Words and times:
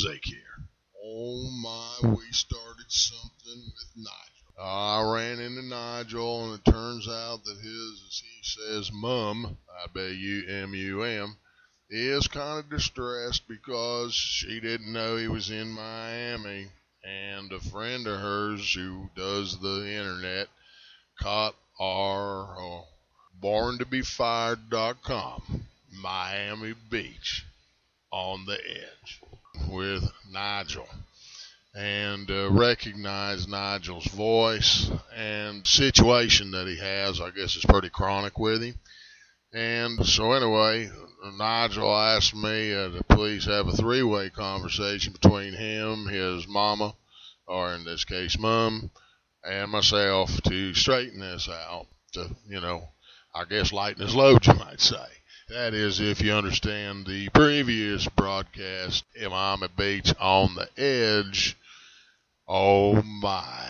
Zeke 0.00 0.24
here. 0.24 0.64
Oh 1.04 1.50
my, 1.62 1.98
we 2.08 2.32
started 2.32 2.86
something 2.88 3.62
with 3.66 3.90
Nigel. 3.96 4.54
I 4.58 5.02
ran 5.02 5.38
into 5.40 5.62
Nigel, 5.62 6.44
and 6.44 6.54
it 6.58 6.64
turns 6.64 7.06
out 7.06 7.44
that 7.44 7.58
his, 7.58 8.02
as 8.08 8.22
he 8.24 8.42
says, 8.42 8.90
mum, 8.92 9.58
I 9.68 9.88
you 10.14 10.46
is 11.90 12.28
kind 12.28 12.60
of 12.60 12.70
distressed 12.70 13.46
because 13.46 14.14
she 14.14 14.58
didn't 14.60 14.90
know 14.90 15.16
he 15.16 15.28
was 15.28 15.50
in 15.50 15.68
Miami, 15.68 16.70
and 17.04 17.52
a 17.52 17.60
friend 17.60 18.06
of 18.06 18.20
hers 18.20 18.72
who 18.72 19.10
does 19.14 19.58
the 19.58 19.86
internet 19.86 20.48
caught 21.20 21.56
our 21.78 22.56
uh, 22.56 22.84
borntobefired.com 23.42 25.66
Miami 25.92 26.72
Beach 26.88 27.44
on 28.10 28.46
the 28.46 28.54
edge 28.54 29.20
with 29.68 30.10
Nigel 30.30 30.86
and 31.74 32.30
uh, 32.30 32.50
recognize 32.50 33.46
Nigel's 33.46 34.06
voice 34.06 34.90
and 35.16 35.66
situation 35.66 36.50
that 36.52 36.66
he 36.66 36.78
has. 36.78 37.20
I 37.20 37.30
guess 37.30 37.56
is 37.56 37.64
pretty 37.64 37.90
chronic 37.90 38.38
with 38.38 38.62
him. 38.62 38.74
And 39.52 40.04
so 40.06 40.32
anyway, 40.32 40.90
Nigel 41.36 41.94
asked 41.94 42.34
me 42.34 42.72
uh, 42.72 42.90
to 42.90 43.04
please 43.08 43.46
have 43.46 43.68
a 43.68 43.72
three-way 43.72 44.30
conversation 44.30 45.12
between 45.12 45.54
him, 45.54 46.06
his 46.06 46.46
mama, 46.46 46.94
or 47.46 47.74
in 47.74 47.84
this 47.84 48.04
case, 48.04 48.38
mom, 48.38 48.90
and 49.44 49.70
myself 49.70 50.40
to 50.42 50.74
straighten 50.74 51.20
this 51.20 51.48
out. 51.48 51.86
To 52.12 52.28
you 52.48 52.60
know, 52.60 52.88
I 53.34 53.44
guess 53.44 53.72
lighten 53.72 54.02
his 54.02 54.14
load, 54.14 54.46
you 54.46 54.54
might 54.54 54.80
say. 54.80 55.19
That 55.50 55.74
is, 55.74 55.98
if 55.98 56.22
you 56.22 56.32
understand 56.32 57.06
the 57.06 57.28
previous 57.30 58.06
broadcast, 58.10 59.04
Miami 59.20 59.66
Beach 59.76 60.14
on 60.20 60.54
the 60.54 60.68
edge. 60.80 61.56
Oh 62.46 63.02
my. 63.02 63.66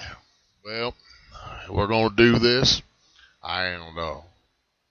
Well, 0.63 0.95
we're 1.71 1.87
going 1.87 2.11
to 2.11 2.17
do 2.17 2.39
this. 2.39 2.83
I 3.43 3.71
don't 3.71 3.97
know. 3.97 4.25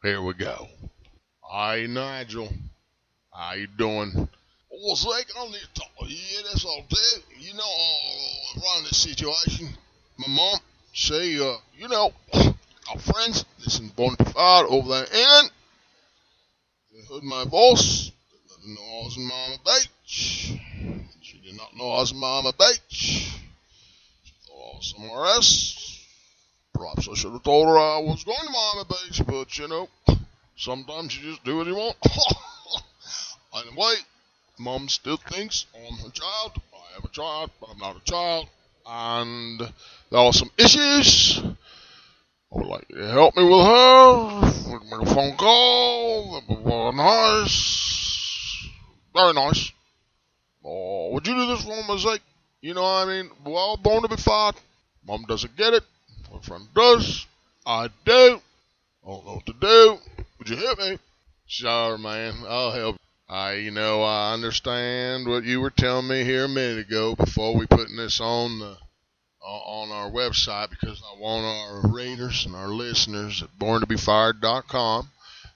Here 0.01 0.19
we 0.19 0.33
go. 0.33 0.67
Hi, 1.43 1.85
Nigel. 1.85 2.51
How 3.31 3.53
you 3.53 3.67
doing? 3.67 4.27
Well, 4.71 4.95
Zach, 4.95 5.27
I 5.37 5.45
need 5.45 5.59
to 5.59 5.81
talk. 5.81 5.91
Yeah, 6.07 6.41
that's 6.45 6.65
all, 6.65 6.85
Dad. 6.89 7.23
You 7.37 7.53
know, 7.53 7.61
uh, 7.61 8.61
around 8.61 8.85
this 8.85 8.97
situation, 8.97 9.77
my 10.17 10.27
mom, 10.27 10.57
say, 10.95 11.37
uh, 11.37 11.57
you 11.77 11.87
know, 11.87 12.13
our 12.33 12.99
friends, 12.99 13.45
born 13.95 14.15
to 14.15 14.25
fight 14.25 14.65
over 14.67 14.89
there, 14.89 15.05
and 15.13 15.51
heard 17.07 17.23
my 17.23 17.45
voice. 17.45 18.11
They 18.31 18.55
didn't 18.55 18.75
know 18.75 18.81
I 18.81 19.03
was 19.03 19.17
Mama 19.17 19.57
Beach. 19.65 20.53
She 21.21 21.39
did 21.39 21.55
not 21.55 21.75
know 21.75 21.91
I 21.91 21.99
was 21.99 22.13
Mama 22.13 22.51
Beach. 22.57 22.79
She 22.89 24.33
thought 24.47 24.73
I 24.73 24.77
was 24.77 24.93
somewhere 24.95 25.25
else. 25.25 26.05
Perhaps 26.73 27.07
I 27.09 27.13
should 27.15 27.33
have 27.33 27.43
told 27.43 27.67
her 27.67 27.77
I 27.77 27.99
was 27.99 28.23
going 28.23 28.37
to 28.45 28.51
Mama 28.51 28.85
Beach, 28.85 29.21
but 29.25 29.57
you 29.57 29.67
know, 29.67 29.89
sometimes 30.55 31.17
you 31.17 31.31
just 31.31 31.43
do 31.43 31.57
what 31.57 31.67
you 31.67 31.75
want. 31.75 31.95
anyway, 33.67 33.95
Mom 34.57 34.89
still 34.89 35.17
thinks 35.17 35.65
I'm 35.75 35.97
her 35.97 36.11
child. 36.11 36.53
I 36.73 36.95
have 36.95 37.05
a 37.05 37.09
child, 37.09 37.51
but 37.59 37.69
I'm 37.69 37.77
not 37.77 37.97
a 37.97 38.03
child. 38.03 38.47
And 38.85 39.59
there 40.09 40.19
are 40.19 40.33
some 40.33 40.51
issues. 40.57 41.41
I 42.51 42.57
would 42.57 42.67
like 42.67 42.85
you 42.89 42.97
to 42.97 43.07
help 43.07 43.35
me 43.37 43.43
with 43.43 43.65
her. 43.65 44.71
We 44.71 44.79
can 44.79 44.89
make 44.89 45.07
a 45.07 45.13
phone 45.13 45.37
call. 45.37 46.41
Nice. 46.93 48.69
Very 49.13 49.33
nice. 49.33 49.71
Oh, 50.65 51.11
would 51.11 51.27
you 51.27 51.35
do 51.35 51.47
this 51.47 51.63
for 51.63 51.83
me, 51.87 51.97
Zeke? 51.99 52.21
You 52.61 52.73
know 52.73 52.81
what 52.81 53.07
I 53.07 53.21
mean? 53.21 53.29
Well, 53.45 53.77
born 53.77 54.01
to 54.01 54.07
be 54.07 54.15
fired. 54.17 54.55
Mom 55.05 55.25
doesn't 55.27 55.55
get 55.55 55.73
it. 55.73 55.83
My 56.31 56.39
friend 56.41 56.67
does. 56.75 57.25
I 57.65 57.89
do. 58.05 58.41
I 59.03 59.07
don't 59.07 59.25
know 59.25 59.35
what 59.35 59.45
to 59.45 59.53
do. 59.53 59.97
Would 60.39 60.49
you 60.49 60.55
help 60.57 60.79
me? 60.79 60.97
Sure, 61.47 61.97
man. 61.97 62.33
I'll 62.47 62.71
help. 62.71 62.97
I, 63.29 63.53
you 63.53 63.71
know, 63.71 64.01
I 64.01 64.33
understand 64.33 65.27
what 65.27 65.43
you 65.43 65.61
were 65.61 65.69
telling 65.69 66.07
me 66.07 66.23
here 66.23 66.45
a 66.45 66.49
minute 66.49 66.87
ago 66.87 67.15
before 67.15 67.55
we 67.55 67.67
putting 67.67 67.95
this 67.95 68.19
on 68.19 68.59
the 68.59 68.77
on 69.41 69.91
our 69.91 70.11
website 70.11 70.69
because 70.69 71.01
I 71.01 71.19
want 71.19 71.45
our 71.45 71.91
readers 71.91 72.45
and 72.45 72.55
our 72.55 72.67
listeners 72.67 73.41
at 73.41 73.57
borntobefired.com 73.57 75.09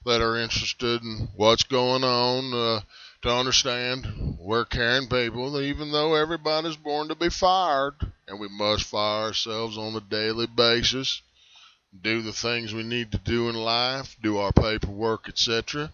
that 0.05 0.21
are 0.21 0.37
interested 0.37 1.01
in 1.01 1.29
what's 1.35 1.63
going 1.63 2.03
on 2.03 2.53
uh, 2.53 2.81
to 3.21 3.29
understand 3.33 4.37
we're 4.39 4.65
caring 4.65 5.07
people, 5.07 5.59
even 5.61 5.91
though 5.91 6.15
everybody's 6.15 6.75
born 6.75 7.07
to 7.07 7.15
be 7.15 7.29
fired, 7.29 7.95
and 8.27 8.39
we 8.39 8.49
must 8.49 8.83
fire 8.83 9.27
ourselves 9.27 9.77
on 9.77 9.95
a 9.95 10.01
daily 10.01 10.47
basis, 10.47 11.21
do 12.01 12.21
the 12.21 12.33
things 12.33 12.73
we 12.73 12.83
need 12.83 13.11
to 13.11 13.17
do 13.19 13.49
in 13.49 13.55
life, 13.55 14.17
do 14.21 14.37
our 14.37 14.51
paperwork, 14.51 15.29
etc. 15.29 15.91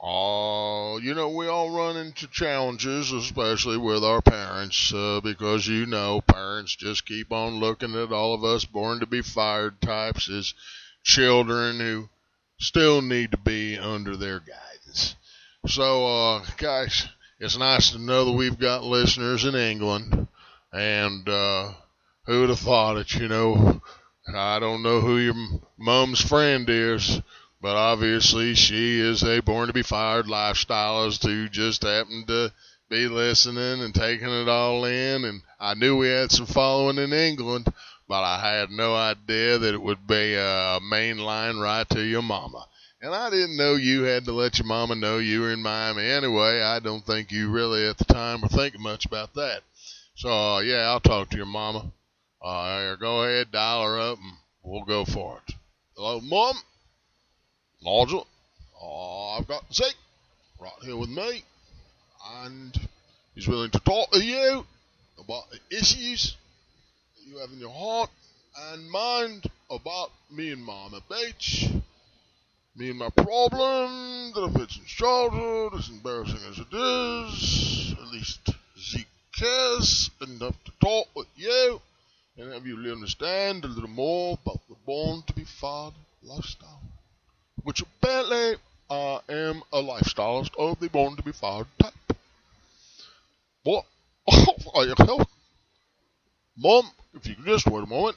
Oh, 0.00 0.98
you 1.02 1.12
know, 1.12 1.28
we 1.28 1.48
all 1.48 1.70
run 1.70 1.96
into 1.96 2.28
challenges, 2.28 3.10
especially 3.10 3.76
with 3.76 4.04
our 4.04 4.22
parents, 4.22 4.92
uh, 4.94 5.20
because 5.20 5.66
you 5.66 5.86
know, 5.86 6.20
parents 6.20 6.76
just 6.76 7.04
keep 7.04 7.32
on 7.32 7.58
looking 7.58 7.96
at 7.96 8.12
all 8.12 8.32
of 8.32 8.44
us 8.44 8.64
born 8.64 9.00
to 9.00 9.06
be 9.06 9.22
fired 9.22 9.80
types 9.80 10.30
as 10.30 10.54
children 11.02 11.80
who 11.80 12.08
still 12.60 13.02
need 13.02 13.32
to 13.32 13.38
be 13.38 13.76
under 13.76 14.16
their 14.16 14.38
guidance. 14.38 15.16
So, 15.66 16.06
uh, 16.06 16.44
guys, 16.56 17.08
it's 17.40 17.58
nice 17.58 17.90
to 17.90 17.98
know 17.98 18.26
that 18.26 18.32
we've 18.32 18.58
got 18.58 18.84
listeners 18.84 19.44
in 19.44 19.56
England, 19.56 20.28
and 20.72 21.28
uh, 21.28 21.72
who 22.26 22.40
would 22.40 22.50
have 22.50 22.60
thought 22.60 22.98
it, 22.98 23.14
you 23.14 23.26
know? 23.26 23.82
I 24.32 24.60
don't 24.60 24.82
know 24.82 25.00
who 25.00 25.18
your 25.18 25.34
mom's 25.76 26.20
friend 26.20 26.68
is 26.68 27.20
but 27.60 27.76
obviously, 27.76 28.54
she 28.54 29.00
is 29.00 29.22
a 29.22 29.40
born 29.40 29.66
to 29.66 29.72
be 29.72 29.82
fired 29.82 30.26
lifestylist 30.26 31.24
who 31.24 31.48
just 31.48 31.82
happened 31.82 32.28
to 32.28 32.52
be 32.88 33.08
listening 33.08 33.82
and 33.82 33.94
taking 33.94 34.28
it 34.28 34.48
all 34.48 34.84
in. 34.84 35.24
And 35.24 35.42
I 35.58 35.74
knew 35.74 35.96
we 35.96 36.08
had 36.08 36.30
some 36.30 36.46
following 36.46 36.98
in 36.98 37.12
England, 37.12 37.72
but 38.08 38.22
I 38.22 38.58
had 38.58 38.70
no 38.70 38.94
idea 38.94 39.58
that 39.58 39.74
it 39.74 39.82
would 39.82 40.06
be 40.06 40.34
a 40.34 40.78
main 40.88 41.18
line 41.18 41.58
right 41.58 41.88
to 41.90 42.00
your 42.00 42.22
mama. 42.22 42.66
And 43.00 43.14
I 43.14 43.30
didn't 43.30 43.56
know 43.56 43.74
you 43.74 44.02
had 44.02 44.24
to 44.24 44.32
let 44.32 44.58
your 44.58 44.66
mama 44.66 44.96
know 44.96 45.18
you 45.18 45.40
were 45.40 45.52
in 45.52 45.62
Miami 45.62 46.04
anyway. 46.04 46.62
I 46.62 46.80
don't 46.80 47.04
think 47.04 47.30
you 47.30 47.48
really 47.50 47.86
at 47.86 47.98
the 47.98 48.04
time 48.04 48.40
were 48.40 48.48
thinking 48.48 48.82
much 48.82 49.06
about 49.06 49.34
that. 49.34 49.62
So, 50.16 50.30
uh, 50.30 50.60
yeah, 50.60 50.88
I'll 50.88 50.98
talk 50.98 51.30
to 51.30 51.36
your 51.36 51.46
mama. 51.46 51.92
Uh, 52.42 52.96
go 52.96 53.22
ahead, 53.22 53.52
dial 53.52 53.84
her 53.84 54.00
up, 54.00 54.18
and 54.18 54.32
we'll 54.64 54.84
go 54.84 55.04
for 55.04 55.40
it. 55.46 55.54
Hello, 55.96 56.20
Mom? 56.20 56.56
Uh, 57.86 59.38
I've 59.38 59.46
got 59.46 59.62
Zeke. 59.72 59.94
Right 60.60 60.72
here 60.82 60.96
with 60.96 61.10
me, 61.10 61.44
and 62.42 62.88
he's 63.36 63.46
willing 63.46 63.70
to 63.70 63.78
talk 63.78 64.10
to 64.10 64.24
you 64.24 64.64
about 65.18 65.44
the 65.50 65.60
issues 65.76 66.36
you 67.24 67.38
have 67.38 67.52
in 67.52 67.60
your 67.60 67.70
heart 67.70 68.10
and 68.72 68.90
mind 68.90 69.48
about 69.70 70.10
me 70.28 70.50
and 70.50 70.64
Mama 70.64 71.00
Beach, 71.08 71.68
me 72.74 72.90
and 72.90 72.98
my 72.98 73.10
problem 73.10 74.32
that 74.34 74.42
I've 74.42 74.60
had 74.60 74.70
since 74.70 74.88
childhood, 74.88 75.74
as 75.78 75.88
embarrassing 75.88 76.40
as 76.50 76.58
it 76.58 76.74
is. 76.74 77.94
At 77.96 78.08
least 78.08 78.50
Zeke 78.76 79.06
cares 79.38 80.10
enough 80.20 80.56
to 80.64 80.72
talk 80.80 81.06
with 81.14 81.28
you 81.36 81.80
and 82.36 82.52
have 82.52 82.66
you 82.66 82.76
understand 82.90 83.64
a 83.64 83.68
little 83.68 83.88
more 83.88 84.36
about 84.42 84.60
the 84.68 84.74
born 84.84 85.22
to 85.28 85.32
be 85.32 85.44
fired 85.44 85.94
lifestyle 86.24 86.67
which 87.64 87.80
apparently 87.80 88.56
I 88.90 88.94
uh, 88.94 89.20
am 89.28 89.62
a 89.72 89.82
lifestylist 89.82 90.50
of 90.58 90.80
the 90.80 90.88
born 90.88 91.16
to 91.16 91.22
be 91.22 91.32
fired 91.32 91.66
type. 91.78 91.92
What? 93.64 93.84
Are 94.74 94.84
you 94.84 94.94
help? 94.98 95.28
Mom, 96.56 96.90
if 97.14 97.26
you 97.26 97.34
could 97.34 97.44
just 97.44 97.66
wait 97.66 97.84
a 97.84 97.86
moment, 97.86 98.16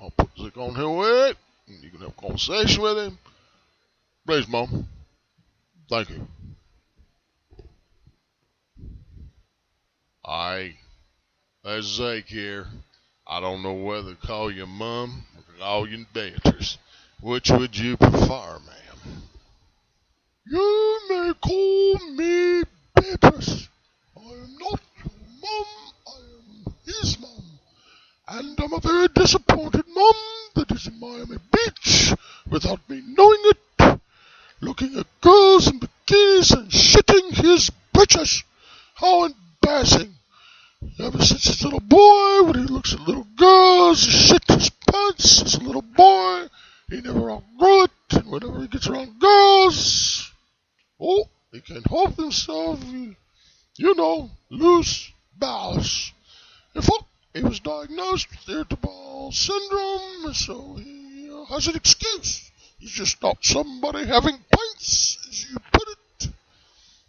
I'll 0.00 0.10
put 0.10 0.30
Zeke 0.38 0.56
on 0.56 0.74
here 0.74 0.88
with 0.88 1.36
and 1.68 1.82
you 1.82 1.90
can 1.90 2.00
have 2.00 2.10
a 2.16 2.20
conversation 2.20 2.82
with 2.82 2.98
him. 2.98 3.18
Please, 4.26 4.48
Mom. 4.48 4.86
Thank 5.88 6.10
you. 6.10 6.26
I, 10.24 10.74
as 11.64 11.84
Zeke 11.84 12.26
here, 12.26 12.66
I 13.26 13.40
don't 13.40 13.62
know 13.62 13.74
whether 13.74 14.14
to 14.14 14.26
call 14.26 14.50
you 14.50 14.66
Mom 14.66 15.24
or 15.36 15.58
call 15.58 15.88
you 15.88 16.06
Beatrice. 16.12 16.78
Which 17.20 17.50
would 17.50 17.76
you 17.76 17.96
prefer, 17.96 18.58
ma'am? 18.66 18.81
You 20.44 21.00
may 21.08 21.32
call 21.40 21.98
me 22.16 22.64
Beatrice. 22.96 23.68
I 24.16 24.20
am 24.20 24.58
not 24.58 24.80
your 24.98 25.12
mum, 25.40 25.66
I 26.08 26.18
am 26.18 26.74
his 26.84 27.20
mum. 27.20 27.44
And 28.26 28.58
I'm 28.60 28.72
a 28.72 28.80
very 28.80 29.06
disappointed 29.14 29.84
mum 29.86 30.14
that 30.56 30.72
is 30.72 30.88
in 30.88 30.98
Miami 30.98 31.36
Beach 31.52 32.12
without 32.50 32.80
me 32.88 33.02
knowing 33.06 33.40
it, 33.44 34.00
looking 34.60 34.98
at 34.98 35.06
girls 35.20 35.68
in 35.68 35.78
bikinis 35.78 36.52
and 36.52 36.68
shitting 36.70 37.30
his 37.34 37.70
britches. 37.92 38.42
How 38.94 39.26
embarrassing. 39.26 40.12
Ever 40.98 41.22
since 41.22 41.44
he's 41.44 41.62
a 41.62 41.66
little 41.66 41.78
boy, 41.78 42.42
when 42.42 42.54
he 42.56 42.66
looks 42.66 42.92
at 42.94 43.00
little 43.00 43.28
girls, 43.36 44.02
he 44.04 44.10
shits 44.10 44.54
his 44.56 44.70
pants 44.70 45.42
as 45.42 45.54
a 45.54 45.60
little 45.60 45.82
boy. 45.82 46.48
He 46.90 47.00
never 47.00 47.30
outgrew 47.30 47.84
it, 47.84 47.90
and 48.10 48.26
whenever 48.26 48.60
he 48.60 48.66
gets 48.66 48.88
around 48.88 49.20
girls, 49.20 50.31
oh, 51.02 51.28
he 51.50 51.60
can't 51.60 51.86
help 51.86 52.16
himself. 52.16 52.82
You 52.84 53.94
know, 53.94 54.30
loose 54.50 55.10
bowels. 55.36 56.12
In 56.74 56.82
fact, 56.82 57.04
he 57.34 57.42
was 57.42 57.60
diagnosed 57.60 58.28
with 58.30 58.48
irritable 58.48 59.32
syndrome, 59.32 60.32
so 60.34 60.74
he 60.76 61.30
uh, 61.32 61.44
has 61.46 61.66
an 61.66 61.76
excuse. 61.76 62.50
He's 62.78 62.90
just 62.90 63.22
not 63.22 63.38
somebody 63.42 64.06
having 64.06 64.38
pints, 64.50 65.18
as 65.28 65.50
you 65.50 65.56
put 65.72 65.88
it. 65.88 66.28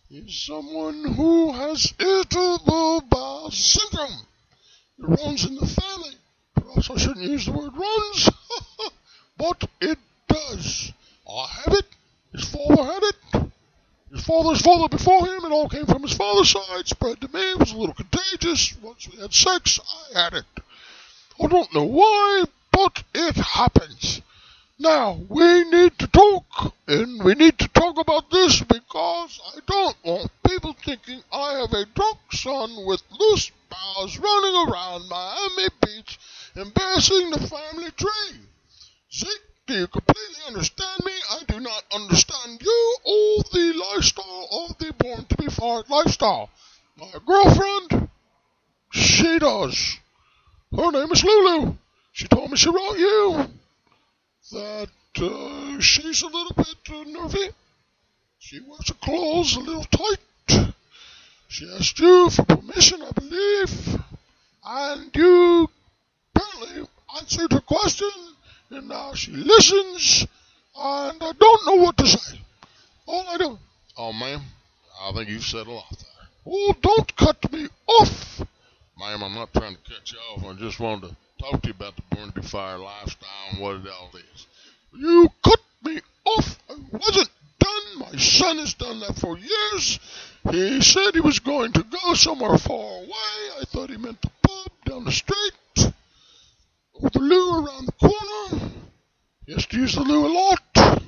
He's 0.09 0.35
someone 0.35 1.13
who 1.13 1.51
has 1.51 1.93
irritable 1.99 3.01
bowel 3.01 3.51
syndrome. 3.51 4.27
It 4.99 5.05
runs 5.05 5.45
in 5.45 5.55
the 5.55 5.67
family. 5.67 6.15
Perhaps 6.55 6.89
I 6.89 6.97
shouldn't 6.97 7.29
use 7.29 7.45
the 7.45 7.51
word 7.51 7.73
runs, 7.75 8.29
but 9.37 9.67
it 9.81 9.99
does. 10.27 10.91
I 11.29 11.47
have 11.47 11.73
it. 11.73 11.85
His 12.31 12.45
father 12.45 12.83
had 12.83 13.03
it. 13.03 13.52
His 14.13 14.25
father's 14.25 14.61
father 14.61 14.89
before 14.89 15.25
him, 15.25 15.43
it 15.43 15.51
all 15.51 15.67
came 15.67 15.87
from 15.87 16.03
his 16.03 16.13
father's 16.13 16.51
side, 16.51 16.87
spread 16.87 17.19
to 17.21 17.27
me, 17.29 17.55
was 17.55 17.71
a 17.71 17.77
little 17.77 17.95
contagious. 17.95 18.75
Once 18.79 19.09
we 19.09 19.17
had 19.17 19.33
sex, 19.33 19.79
I 20.13 20.21
had 20.21 20.33
it. 20.35 20.45
I 21.41 21.47
don't 21.47 21.73
know 21.73 21.85
why, 21.85 22.43
but 22.71 23.01
it 23.15 23.35
happens. 23.35 24.21
Now, 24.77 25.19
we 25.27 25.63
need 25.63 25.97
to 25.97 26.05
talk, 26.05 26.75
and 26.87 27.23
we 27.23 27.33
need 27.33 27.57
to 27.57 27.67
talk 27.69 27.97
about 27.97 28.29
this 28.29 28.61
because 28.61 29.41
I 29.55 29.59
don't 29.65 29.97
want 30.03 30.31
people 30.47 30.73
thinking 30.73 31.23
I 31.31 31.61
have 31.61 31.73
a 31.73 31.85
drunk 31.85 32.19
son 32.33 32.85
with 32.85 33.01
loose 33.19 33.51
bowels 33.67 34.19
running 34.19 34.69
around 34.69 35.09
Miami 35.09 35.69
Beach, 35.83 36.19
embarrassing 36.55 37.31
the 37.31 37.47
family 37.47 37.89
tree. 37.91 38.41
Zeke, 39.11 39.52
do 39.65 39.73
you 39.75 39.87
completely 39.87 40.43
understand 40.47 41.05
me? 41.05 41.13
I 41.31 41.39
do 41.47 41.59
not 41.59 41.83
understand 41.93 42.61
you 42.61 42.97
or 43.05 43.43
the 43.51 43.73
lifestyle 43.93 44.47
of 44.51 44.77
the 44.77 44.93
born 44.97 45.25
to 45.25 45.37
be 45.37 45.47
fired 45.47 45.89
lifestyle. 45.89 46.49
My 46.97 47.11
girlfriend, 47.25 48.09
she 48.91 49.39
does. 49.39 49.97
Her 50.75 50.91
name 50.91 51.11
is 51.11 51.23
Lulu. 51.23 51.75
She 52.11 52.27
told 52.27 52.51
me 52.51 52.57
she 52.57 52.69
wrote 52.69 52.97
you 52.97 53.45
that 54.51 54.89
uh, 55.21 55.79
she's 55.79 56.21
a 56.21 56.27
little 56.27 56.53
bit 56.55 56.75
uh, 56.89 57.03
nervy. 57.05 57.49
She 58.39 58.59
wears 58.59 58.89
her 58.89 58.95
clothes 58.95 59.55
a 59.55 59.59
little 59.61 59.85
tight. 59.85 60.73
She 61.47 61.69
asked 61.73 61.99
you 61.99 62.29
for 62.29 62.43
permission, 62.45 63.01
I 63.01 63.11
believe, 63.11 64.01
and 64.65 65.15
you 65.15 65.69
apparently 66.35 66.87
answered 67.15 67.53
her 67.53 67.61
question, 67.61 68.09
and 68.75 68.89
now 68.89 69.13
she 69.13 69.31
listens, 69.31 70.27
and 70.75 71.17
I 71.21 71.31
don't 71.37 71.65
know 71.65 71.83
what 71.83 71.97
to 71.97 72.07
say. 72.07 72.39
All 73.05 73.25
I 73.27 73.37
do. 73.37 73.57
Oh, 73.97 74.13
ma'am, 74.13 74.41
I 75.01 75.11
think 75.13 75.29
you've 75.29 75.43
said 75.43 75.67
a 75.67 75.71
lot 75.71 75.89
there. 75.89 76.27
Oh, 76.45 76.73
don't 76.81 77.15
cut 77.15 77.51
me 77.51 77.67
off. 77.87 78.41
Ma'am, 78.97 79.23
I'm 79.23 79.33
not 79.33 79.53
trying 79.53 79.75
to 79.75 79.81
cut 79.81 80.11
you 80.11 80.17
off. 80.31 80.45
I 80.45 80.53
just 80.59 80.79
wanted 80.79 81.09
to 81.09 81.15
talk 81.39 81.61
to 81.61 81.67
you 81.67 81.73
about 81.73 81.93
the 81.95 82.41
to 82.41 82.47
Fire 82.47 82.77
lifestyle 82.77 83.29
and 83.51 83.59
what 83.61 83.75
it 83.75 83.87
all 83.87 84.11
is. 84.15 84.47
You 84.93 85.29
cut 85.43 85.59
me 85.83 85.99
off. 86.25 86.57
I 86.69 86.75
wasn't 86.91 87.29
done. 87.59 87.99
My 87.99 88.17
son 88.17 88.57
has 88.59 88.73
done 88.73 88.99
that 89.01 89.15
for 89.15 89.37
years. 89.37 89.99
He 90.49 90.81
said 90.81 91.13
he 91.13 91.21
was 91.21 91.39
going 91.39 91.73
to 91.73 91.83
go 91.83 92.13
somewhere 92.13 92.57
far 92.57 92.97
away. 92.97 93.61
I 93.61 93.63
thought 93.65 93.89
he 93.89 93.97
meant 93.97 94.21
the 94.21 94.29
pub 94.41 94.71
down 94.85 95.05
the 95.05 95.11
street. 95.11 95.53
The 97.01 97.19
loo 97.19 97.65
around 97.65 97.87
the 97.87 97.91
corner. 97.93 98.71
He 99.45 99.53
has 99.53 99.65
to 99.67 99.77
use 99.77 99.95
the 99.95 100.01
loo 100.01 100.27
a 100.27 100.31
lot. 100.31 101.01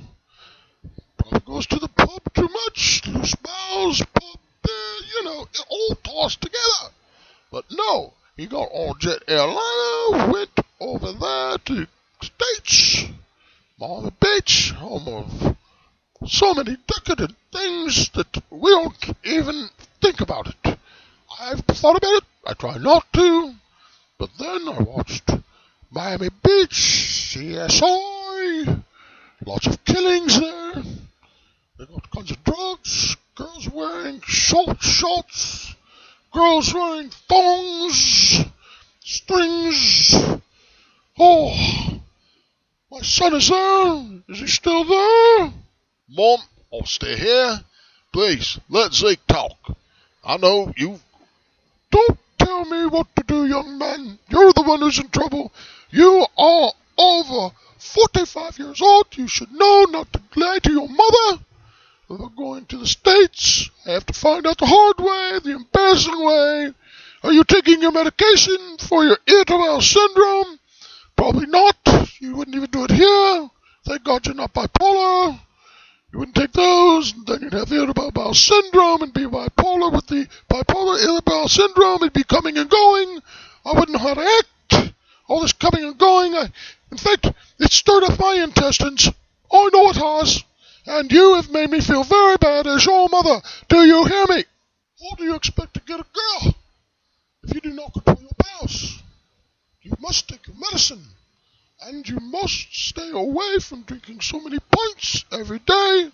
Probably 1.16 1.40
goes 1.46 1.66
to 1.68 1.76
the 1.76 1.88
pub 1.88 2.22
too 2.34 2.48
much. 2.48 3.06
Loose 3.06 3.34
bowels, 3.36 4.00
pub, 4.00 4.38
uh, 4.68 5.02
you 5.14 5.24
know, 5.24 5.46
all 5.68 5.94
tossed 6.02 6.40
together. 6.40 6.92
But 7.52 7.66
no, 7.70 8.14
he 8.36 8.46
got 8.46 8.68
on 8.72 8.98
Jet 8.98 9.22
Airliner, 9.28 10.32
went 10.32 10.50
over 10.80 11.12
there 11.12 11.58
to 11.58 11.86
States, 12.20 13.04
Miami 13.78 14.10
Beach, 14.20 14.72
home 14.72 15.08
of 15.08 15.56
so 16.28 16.52
many 16.52 16.76
decadent 16.86 17.36
things 17.52 18.10
that 18.10 18.42
we 18.50 18.70
don't 18.70 19.16
even 19.24 19.70
think 20.00 20.20
about 20.20 20.48
it. 20.48 20.78
I've 21.40 21.60
thought 21.60 21.96
about 21.96 22.14
it, 22.14 22.24
I 22.44 22.54
try 22.54 22.76
not 22.78 23.10
to, 23.12 23.54
but 24.18 24.30
then 24.38 24.68
I 24.68 24.82
watched 24.82 25.30
Miami 25.90 26.28
Beach, 26.42 27.34
CSI, 27.34 28.82
lots 29.44 29.66
of 29.66 29.84
killings 29.84 30.40
there. 30.40 30.82
They 31.78 31.86
got 31.86 32.10
kinds 32.10 32.30
of 32.32 32.42
drugs, 32.44 33.16
girls 33.34 33.68
wearing 33.70 34.20
short 34.22 34.82
shorts, 34.82 35.74
girls 36.32 36.74
wearing 36.74 37.10
thongs, 37.28 38.44
strings. 39.00 40.14
Oh, 41.18 42.00
my 42.90 43.00
son 43.02 43.34
is 43.34 43.48
there. 43.48 44.22
Is 44.28 44.40
he 44.40 44.46
still 44.48 44.84
there? 44.84 45.52
Mom, 46.08 46.40
I'll 46.72 46.84
stay 46.84 47.16
here. 47.16 47.60
Please, 48.12 48.58
let 48.68 48.92
Zeke 48.92 49.26
talk. 49.26 49.76
I 50.24 50.36
know 50.36 50.72
you. 50.76 50.98
Don't 51.90 52.18
tell 52.38 52.64
me 52.64 52.86
what 52.86 53.14
to 53.16 53.22
do, 53.26 53.46
young 53.46 53.78
man. 53.78 54.18
You're 54.28 54.52
the 54.52 54.62
one 54.62 54.80
who's 54.80 54.98
in 54.98 55.08
trouble. 55.08 55.52
You 55.90 56.26
are 56.36 56.72
over 56.98 57.54
45 57.78 58.58
years 58.58 58.82
old. 58.82 59.06
You 59.16 59.28
should 59.28 59.52
know 59.52 59.86
not 59.90 60.12
to 60.12 60.20
lie 60.34 60.58
to 60.58 60.72
your 60.72 60.88
mother. 60.88 61.42
We're 62.08 62.28
going 62.28 62.66
to 62.66 62.78
the 62.78 62.86
States. 62.86 63.70
I 63.84 63.92
have 63.92 64.06
to 64.06 64.12
find 64.12 64.46
out 64.46 64.58
the 64.58 64.66
hard 64.66 64.98
way, 64.98 65.40
the 65.42 65.56
embarrassing 65.56 66.24
way. 66.24 66.72
Are 67.22 67.32
you 67.32 67.44
taking 67.44 67.82
your 67.82 67.92
medication 67.92 68.78
for 68.78 69.04
your 69.04 69.18
irritable 69.26 69.80
syndrome? 69.80 70.58
Probably 71.16 71.46
not. 71.46 71.76
You 72.20 72.36
wouldn't 72.36 72.56
even 72.56 72.70
do 72.70 72.84
it 72.84 72.90
here. 72.90 73.50
Thank 73.84 74.04
God 74.04 74.26
you're 74.26 74.34
not 74.34 74.54
bipolar. 74.54 75.40
You 76.12 76.20
wouldn't 76.20 76.36
take 76.36 76.52
those, 76.52 77.12
and 77.12 77.26
then 77.26 77.42
you'd 77.42 77.52
have 77.52 77.72
irritable 77.72 78.12
bowel 78.12 78.34
syndrome 78.34 79.02
and 79.02 79.12
be 79.12 79.24
bipolar 79.24 79.92
with 79.92 80.06
the 80.06 80.28
bipolar 80.48 80.98
irritable 80.98 81.22
bowel 81.22 81.48
syndrome. 81.48 82.02
It'd 82.02 82.12
be 82.12 82.24
coming 82.24 82.56
and 82.58 82.70
going. 82.70 83.20
I 83.64 83.72
wouldn't 83.72 83.90
know 83.90 83.98
how 83.98 84.14
to 84.14 84.20
act. 84.20 84.48
All 85.28 85.40
this 85.40 85.52
coming 85.52 85.84
and 85.84 85.98
going. 85.98 86.34
I, 86.34 86.50
in 86.90 86.98
fact, 86.98 87.26
it 87.58 87.72
stirred 87.72 88.04
up 88.04 88.18
my 88.18 88.34
intestines. 88.42 89.08
I 89.52 89.70
know 89.72 89.90
it 89.90 89.96
has. 89.96 90.44
And 90.86 91.10
you 91.10 91.34
have 91.34 91.50
made 91.50 91.70
me 91.70 91.80
feel 91.80 92.04
very 92.04 92.36
bad 92.36 92.66
as 92.66 92.86
your 92.86 93.08
mother. 93.08 93.40
Do 93.68 93.78
you 93.84 94.04
hear 94.04 94.24
me? 94.28 94.44
How 95.00 95.16
do 95.16 95.24
you 95.24 95.34
expect 95.34 95.74
to 95.74 95.80
get 95.80 96.00
a 96.00 96.04
girl 96.04 96.54
if 97.42 97.54
you 97.54 97.60
do 97.60 97.72
not 97.72 97.92
control 97.92 98.18
your 98.20 98.30
bowels? 98.38 99.02
You 99.82 99.94
must 100.00 100.28
take 100.28 100.46
your 100.46 100.56
medicine. 100.56 101.04
And 101.80 102.08
you 102.08 102.18
must 102.20 102.74
stay 102.74 103.10
away 103.10 103.58
from 103.58 103.82
drinking 103.82 104.20
so 104.20 104.40
many 104.40 104.58
pints 104.58 105.24
every 105.30 105.58
day. 105.58 106.10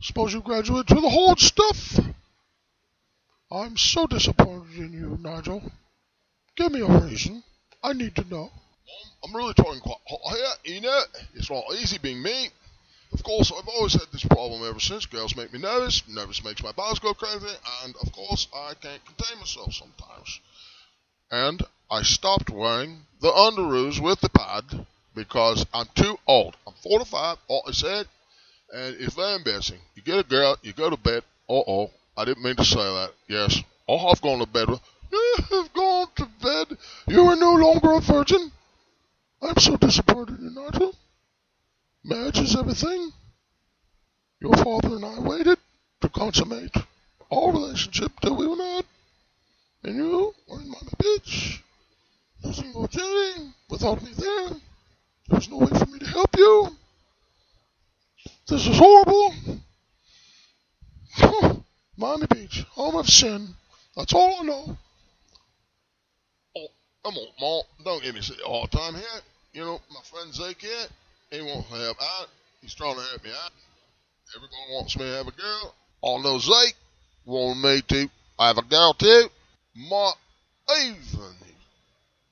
Suppose 0.00 0.34
you 0.34 0.40
graduate 0.40 0.86
to 0.88 0.94
the 0.94 1.10
hard 1.10 1.40
stuff. 1.40 1.98
I'm 3.50 3.76
so 3.76 4.06
disappointed 4.06 4.76
in 4.76 4.92
you, 4.92 5.18
Nigel. 5.20 5.62
Give 6.56 6.72
me 6.72 6.80
a 6.80 6.86
reason. 6.86 7.42
I 7.82 7.92
need 7.92 8.14
to 8.16 8.28
know. 8.28 8.50
Mom, 8.50 9.12
I'm 9.24 9.36
really 9.36 9.54
talking 9.54 9.80
quite 9.80 9.96
hot 10.06 10.36
here. 10.36 10.74
You 10.74 10.80
know, 10.82 11.02
it's 11.34 11.50
not 11.50 11.64
easy 11.74 11.98
being 11.98 12.22
me. 12.22 12.50
Of 13.12 13.22
course, 13.22 13.52
I've 13.52 13.68
always 13.68 13.92
had 13.92 14.10
this 14.12 14.24
problem 14.24 14.66
ever 14.66 14.80
since. 14.80 15.04
Girls 15.06 15.36
make 15.36 15.52
me 15.52 15.58
nervous. 15.58 16.02
Nervous 16.08 16.42
makes 16.44 16.62
my 16.62 16.72
bowels 16.72 16.98
go 16.98 17.12
crazy. 17.12 17.54
And, 17.84 17.94
of 18.00 18.12
course, 18.12 18.48
I 18.54 18.74
can't 18.80 19.04
contain 19.04 19.38
myself 19.38 19.74
sometimes. 19.74 20.40
And 21.30 21.62
I 21.90 22.02
stopped 22.02 22.50
wearing 22.50 23.06
the 23.20 23.30
underoos 23.30 24.00
with 24.00 24.20
the 24.20 24.30
pad 24.30 24.86
because 25.14 25.66
I'm 25.74 25.88
too 25.94 26.18
old. 26.26 26.56
I'm 26.66 26.74
45, 26.82 27.36
all 27.48 27.64
I 27.68 27.72
said, 27.72 28.06
and 28.72 28.96
it's 28.98 29.14
very 29.14 29.34
embarrassing. 29.34 29.78
You 29.94 30.02
get 30.02 30.18
a 30.18 30.22
girl, 30.22 30.56
you 30.62 30.72
go 30.72 30.88
to 30.88 30.96
bed. 30.96 31.22
Uh 31.48 31.62
oh, 31.66 31.90
I 32.16 32.24
didn't 32.24 32.44
mean 32.44 32.56
to 32.56 32.64
say 32.64 32.76
that. 32.76 33.12
Yes, 33.28 33.62
I 33.88 33.96
have 33.96 34.22
gone 34.22 34.38
to 34.38 34.46
bed 34.46 34.70
with. 34.70 34.80
You 35.12 35.34
have 35.50 35.72
gone 35.74 36.08
to 36.16 36.28
bed. 36.42 36.78
You 37.06 37.26
are 37.26 37.36
no 37.36 37.52
longer 37.52 37.92
a 37.92 38.00
virgin. 38.00 38.50
I'm 39.42 39.58
so 39.58 39.76
disappointed 39.76 40.40
in 40.40 40.54
Nigel. 40.54 40.94
Marriage 42.02 42.38
is 42.38 42.56
everything. 42.56 43.12
Your 44.40 44.56
father 44.56 44.96
and 44.96 45.04
I 45.04 45.20
waited 45.20 45.58
to 46.00 46.08
consummate 46.08 46.74
our 47.30 47.52
relationship 47.52 48.12
till 48.20 48.36
we 48.36 48.46
were 48.46 48.56
married. 48.56 48.86
And 49.84 49.96
you 49.96 50.34
were 50.48 50.60
in 50.60 50.70
Miami 50.70 50.92
Beach, 50.98 51.62
losing 52.42 52.72
virginity 52.72 53.52
without 53.68 54.02
me 54.02 54.12
there. 54.16 54.48
There 54.48 55.36
was 55.36 55.50
no 55.50 55.58
way 55.58 55.66
for 55.66 55.86
me 55.86 55.98
to 55.98 56.06
help 56.06 56.34
you. 56.36 56.68
This 58.48 58.66
is 58.66 58.78
horrible. 58.78 59.34
Miami 61.98 62.26
Beach, 62.28 62.64
home 62.70 62.96
of 62.96 63.08
sin, 63.08 63.54
That's 63.94 64.14
all 64.14 64.40
I 64.40 64.44
know. 64.44 64.78
Come 67.04 67.16
on, 67.16 67.28
Mom. 67.40 67.62
Don't 67.84 68.02
give 68.02 68.14
me 68.14 68.20
sick 68.20 68.36
all 68.46 68.68
the 68.70 68.76
time 68.76 68.94
here. 68.94 69.20
You 69.54 69.62
know, 69.62 69.80
my 69.90 70.00
friend 70.04 70.32
Zeke 70.32 70.62
here, 70.62 70.86
he 71.30 71.42
won't 71.42 71.66
help 71.66 71.96
out. 72.00 72.28
He's 72.60 72.74
trying 72.74 72.94
to 72.94 73.02
help 73.02 73.24
me 73.24 73.30
out. 73.30 73.50
Everyone 74.36 74.70
wants 74.70 74.96
me 74.96 75.04
to 75.04 75.16
have 75.16 75.26
a 75.26 75.32
girl. 75.32 75.74
I 76.04 76.22
know 76.22 76.38
Zeke 76.38 76.76
wanted 77.26 77.62
me 77.62 77.82
to 77.88 78.10
have 78.38 78.58
a 78.58 78.62
girl 78.62 78.94
too. 78.94 79.28
My 79.74 80.12
even. 80.80 81.34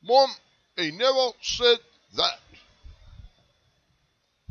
Mom, 0.02 0.30
he 0.76 0.92
never 0.92 1.30
said 1.42 1.78
that. 2.16 2.38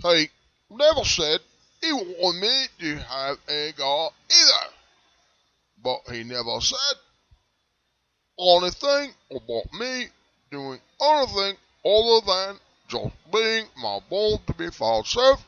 He 0.02 0.30
never 0.70 1.04
said 1.04 1.40
he 1.82 1.94
wanted 1.94 2.42
me 2.42 2.66
to 2.80 2.98
have 2.98 3.38
a 3.48 3.72
girl 3.72 4.14
either. 4.30 4.74
But 5.82 6.14
he 6.14 6.24
never 6.24 6.60
said 6.60 6.98
anything 8.40 9.14
about 9.32 9.74
me 9.74 10.08
doing 10.50 10.80
anything 11.02 11.58
other 11.86 12.26
than 12.26 12.60
just 12.88 13.16
being 13.32 13.66
my 13.78 14.00
born 14.10 14.40
to 14.48 14.54
be 14.54 14.70
found 14.70 15.06
self 15.06 15.46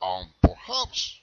and 0.00 0.28
perhaps 0.42 1.20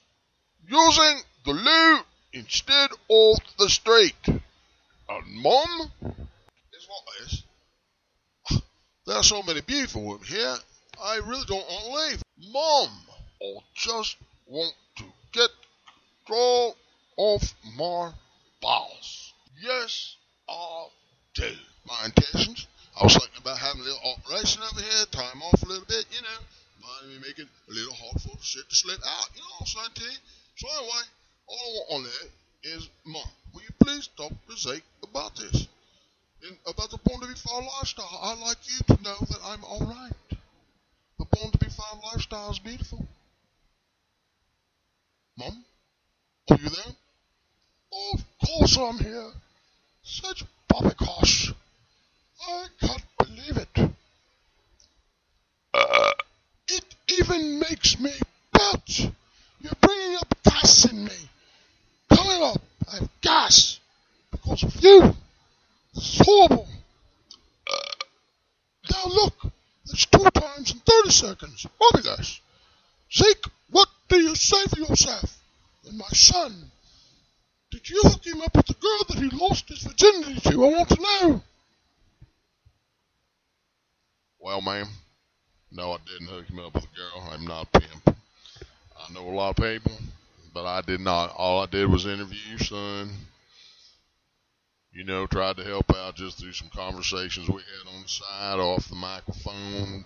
using 0.66 1.20
the 1.44 1.52
loo 1.52 1.98
instead 2.32 2.90
of 3.10 3.38
the 3.58 3.68
street. 3.68 4.16
And 4.26 5.42
mom 5.42 5.90
is 6.02 6.88
what 6.88 7.04
is. 7.24 7.42
There 9.06 9.16
are 9.16 9.24
so 9.24 9.42
many 9.42 9.60
beautiful 9.60 10.04
women 10.04 10.24
here. 10.24 10.56
I 11.02 11.16
really 11.16 11.44
don't 11.46 11.66
want 11.66 11.84
to 11.84 11.92
leave. 11.92 12.22
Mom, 12.52 12.88
I 13.42 13.58
just 13.74 14.16
want 14.46 14.72
to 14.98 15.04
get 15.32 15.50
control 16.24 16.76
of 17.18 17.42
my 17.76 18.12
bowels. 18.62 19.29
Yes, 19.60 20.16
I 20.48 20.86
do. 21.34 21.52
My 21.86 22.06
intentions. 22.06 22.66
I 22.98 23.04
was 23.04 23.12
thinking 23.12 23.42
about 23.42 23.58
having 23.58 23.82
a 23.82 23.84
little 23.84 24.16
operation 24.16 24.62
over 24.62 24.80
here, 24.80 25.04
time 25.12 25.42
off 25.42 25.62
a 25.62 25.66
little 25.66 25.84
bit, 25.86 26.06
you 26.10 26.22
know. 26.22 26.40
Mind 26.80 27.12
me 27.12 27.28
making 27.28 27.44
a 27.44 27.72
little 27.72 27.92
hard 27.92 28.22
for 28.22 28.36
the 28.36 28.42
shit 28.42 28.68
to 28.68 28.74
slip 28.74 29.00
out, 29.06 29.28
you 29.34 29.42
know 29.42 29.56
what 29.58 29.68
I'm 29.84 29.94
saying? 29.96 30.16
So 30.56 30.66
anyway, 30.66 31.04
all 31.46 31.56
I 31.56 31.68
want 31.76 31.92
on 31.92 32.02
there 32.04 32.74
is, 32.74 32.88
Mom, 33.04 33.22
will 33.52 33.60
you 33.60 33.74
please 33.80 34.08
talk 34.16 34.32
to 34.32 34.56
Zeke 34.56 34.84
about 35.02 35.36
this? 35.36 35.68
And 36.42 36.56
about 36.66 36.90
the 36.90 36.98
Born 37.04 37.20
to 37.20 37.26
be 37.28 37.34
Found 37.34 37.66
lifestyle. 37.66 38.18
I'd 38.22 38.38
like 38.38 38.56
you 38.64 38.96
to 38.96 39.02
know 39.02 39.16
that 39.20 39.40
I'm 39.44 39.62
alright. 39.62 40.12
The 41.18 41.26
Born 41.26 41.52
to 41.52 41.58
be 41.58 41.68
Found 41.68 42.00
lifestyle 42.02 42.50
is 42.50 42.58
beautiful. 42.58 43.06
Mom, 45.36 45.64
are 46.50 46.56
you 46.56 46.70
there? 46.70 46.94
Of 48.14 48.24
course 48.46 48.78
I'm 48.78 48.98
here. 48.98 49.32
Such 50.02 50.44
poppycock. 50.68 51.28
I 52.48 52.66
can't 52.80 53.04
believe 53.18 53.56
it. 53.56 53.90
Uh, 55.72 56.12
it 56.68 56.84
even 57.18 57.58
makes 57.58 57.98
me 58.00 58.12
pout. 58.52 59.00
You're 59.60 59.72
bringing 59.80 60.16
up 60.16 60.34
gas 60.44 60.90
in 60.90 61.04
me. 61.04 61.28
Coming 62.08 62.42
up, 62.42 62.60
I 62.90 62.96
have 62.96 63.08
gas 63.20 63.78
because 64.30 64.62
of 64.62 64.74
you. 64.82 65.14
Is 65.94 66.22
horrible. 66.24 66.66
Uh, 67.70 68.04
now 68.90 69.04
look, 69.06 69.34
that's 69.86 70.06
two 70.06 70.24
times 70.30 70.72
in 70.72 70.78
30 70.78 71.10
seconds. 71.10 71.66
Bobby 71.78 72.02
gas. 72.02 72.40
Zeke, 73.12 73.46
what 73.70 73.88
do 74.08 74.20
you 74.20 74.34
say 74.34 74.64
for 74.66 74.78
yourself? 74.78 75.36
And 75.86 75.98
my 75.98 76.08
son, 76.08 76.70
did 77.70 77.88
you 77.88 78.00
hook 78.02 78.26
him 78.26 78.40
up 78.42 78.56
with 78.56 78.66
the 78.66 78.74
girl 78.74 79.04
that 79.08 79.18
he 79.18 79.36
lost 79.36 79.68
his 79.68 79.82
virginity 79.82 80.40
to? 80.40 80.64
I 80.64 80.68
want 80.68 80.88
to 80.88 81.00
know. 81.00 81.42
Well, 84.40 84.60
ma'am, 84.60 84.88
no, 85.70 85.92
I 85.92 85.98
didn't 86.06 86.34
hook 86.34 86.46
him 86.46 86.58
up 86.58 86.74
with 86.74 86.84
a 86.84 86.96
girl. 86.96 87.28
I'm 87.30 87.44
not 87.44 87.68
a 87.72 87.78
pimp. 87.78 88.16
I 88.98 89.12
know 89.12 89.28
a 89.28 89.30
lot 89.30 89.50
of 89.50 89.64
people, 89.64 89.96
but 90.52 90.66
I 90.66 90.80
did 90.80 91.00
not. 91.00 91.32
All 91.36 91.62
I 91.62 91.66
did 91.66 91.88
was 91.88 92.06
interview 92.06 92.38
your 92.48 92.58
son. 92.58 93.10
You 94.92 95.04
know, 95.04 95.26
tried 95.26 95.56
to 95.58 95.64
help 95.64 95.94
out 95.94 96.16
just 96.16 96.38
through 96.38 96.52
some 96.52 96.70
conversations 96.74 97.48
we 97.48 97.62
had 97.62 97.94
on 97.94 98.02
the 98.02 98.08
side 98.08 98.58
off 98.58 98.88
the 98.88 98.96
microphone. 98.96 100.02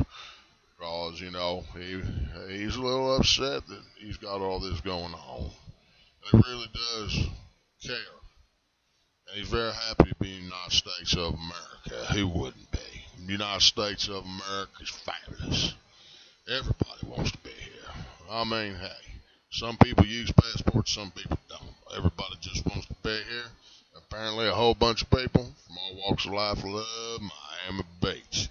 Because, 0.76 1.20
you 1.20 1.30
know, 1.30 1.64
he 1.72 2.02
he's 2.48 2.76
a 2.76 2.82
little 2.82 3.16
upset 3.16 3.66
that 3.66 3.82
he's 3.98 4.18
got 4.18 4.42
all 4.42 4.60
this 4.60 4.80
going 4.82 5.14
on. 5.14 5.50
He 6.30 6.36
really 6.36 6.68
does 6.74 7.28
care. 7.86 7.96
And 9.28 9.38
he's 9.38 9.48
very 9.48 9.72
happy 9.72 10.10
to 10.10 10.16
be 10.20 10.34
in 10.34 10.38
the 10.40 10.44
United 10.44 10.72
States 10.72 11.16
of 11.16 11.34
America. 11.34 12.12
Who 12.12 12.28
wouldn't 12.28 12.70
be? 12.70 12.78
The 13.26 13.32
United 13.32 13.62
States 13.62 14.08
of 14.08 14.24
America 14.24 14.82
is 14.82 14.90
fabulous. 14.90 15.74
Everybody 16.48 17.06
wants 17.06 17.32
to 17.32 17.38
be 17.38 17.50
here. 17.50 18.04
I 18.30 18.44
mean, 18.44 18.74
hey, 18.74 19.14
some 19.50 19.76
people 19.78 20.04
use 20.04 20.32
passports, 20.32 20.92
some 20.92 21.10
people 21.10 21.38
don't. 21.48 21.96
Everybody 21.96 22.36
just 22.40 22.66
wants 22.66 22.86
to 22.86 22.94
be 23.02 23.10
here. 23.10 23.44
Apparently, 23.96 24.48
a 24.48 24.52
whole 24.52 24.74
bunch 24.74 25.02
of 25.02 25.10
people 25.10 25.44
from 25.66 25.78
all 25.78 26.02
walks 26.08 26.26
of 26.26 26.32
life 26.32 26.62
love 26.64 27.20
Miami 27.20 27.84
Beach. 28.02 28.48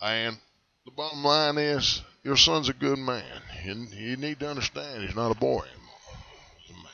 And 0.00 0.36
the 0.84 0.90
bottom 0.90 1.22
line 1.22 1.58
is, 1.58 2.02
your 2.22 2.36
son's 2.36 2.68
a 2.68 2.72
good 2.72 2.98
man. 2.98 3.42
And 3.64 3.90
you 3.90 4.16
need 4.16 4.40
to 4.40 4.48
understand 4.48 5.04
he's 5.04 5.14
not 5.14 5.30
a 5.30 5.38
boy 5.38 5.60
anymore. 5.60 6.18
He's 6.58 6.70
a 6.70 6.78
man. 6.78 6.92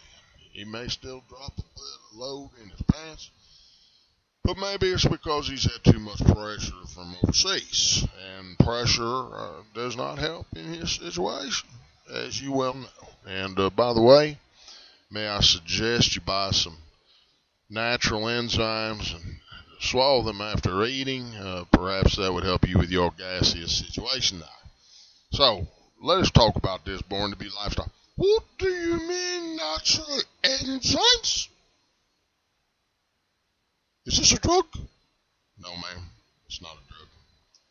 He 0.61 0.67
may 0.67 0.89
still 0.89 1.25
drop 1.27 1.59
a 1.59 2.19
load 2.19 2.51
in 2.63 2.69
his 2.69 2.83
pants, 2.83 3.31
but 4.45 4.59
maybe 4.59 4.89
it's 4.89 5.07
because 5.07 5.49
he's 5.49 5.63
had 5.63 5.83
too 5.83 5.99
much 5.99 6.19
pressure 6.19 6.87
from 6.87 7.17
overseas. 7.23 8.07
And 8.37 8.59
pressure 8.59 9.35
uh, 9.35 9.63
does 9.73 9.97
not 9.97 10.19
help 10.19 10.49
in 10.55 10.75
his 10.75 10.91
situation, 10.91 11.67
as 12.13 12.43
you 12.43 12.53
well 12.53 12.75
know. 12.75 13.09
And 13.27 13.59
uh, 13.59 13.71
by 13.71 13.95
the 13.95 14.03
way, 14.03 14.39
may 15.11 15.29
I 15.29 15.41
suggest 15.41 16.15
you 16.15 16.21
buy 16.21 16.51
some 16.51 16.77
natural 17.71 18.25
enzymes 18.25 19.15
and 19.15 19.37
swallow 19.81 20.23
them 20.23 20.43
after 20.43 20.85
eating. 20.85 21.35
Uh, 21.37 21.65
perhaps 21.73 22.17
that 22.17 22.35
would 22.35 22.45
help 22.45 22.69
you 22.69 22.77
with 22.77 22.91
your 22.91 23.13
gaseous 23.13 23.79
situation 23.79 24.41
now. 24.41 24.69
So, 25.33 25.69
let 26.03 26.19
us 26.19 26.31
talk 26.31 26.57
about 26.57 26.85
this 26.85 27.01
born 27.01 27.31
to 27.31 27.37
be 27.39 27.49
lifestyle. 27.49 27.91
What 28.17 28.45
do 28.59 28.69
you 28.69 29.09
mean 29.09 29.57
natural 29.57 30.21
Is 34.07 34.19
this 34.19 34.33
a 34.33 34.41
drug? 34.41 34.67
No, 35.59 35.71
ma'am. 35.71 36.03
It's 36.47 36.61
not 36.61 36.73
a 36.73 36.93
drug. 36.93 37.09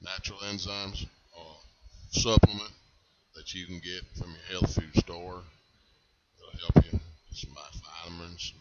Natural 0.02 0.40
enzymes 0.40 1.06
a 1.36 2.20
supplement 2.20 2.72
that 3.36 3.54
you 3.54 3.66
can 3.66 3.80
get 3.80 4.04
from 4.18 4.32
your 4.32 4.60
health 4.60 4.74
food 4.76 4.96
store. 4.96 5.42
It'll 6.38 6.72
help 6.72 6.86
you 6.86 7.00
some 7.34 7.52
vitamins. 8.06 8.54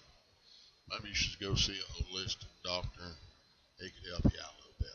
Maybe 0.91 1.11
you 1.11 1.15
should 1.15 1.39
go 1.39 1.55
see 1.55 1.79
a 1.79 2.03
holistic 2.03 2.49
doctor. 2.65 3.15
He 3.79 3.91
could 3.91 4.11
help 4.11 4.25
you 4.25 4.41
out 4.41 4.55
a 4.55 4.59
little 4.59 4.79
bit. 4.81 4.91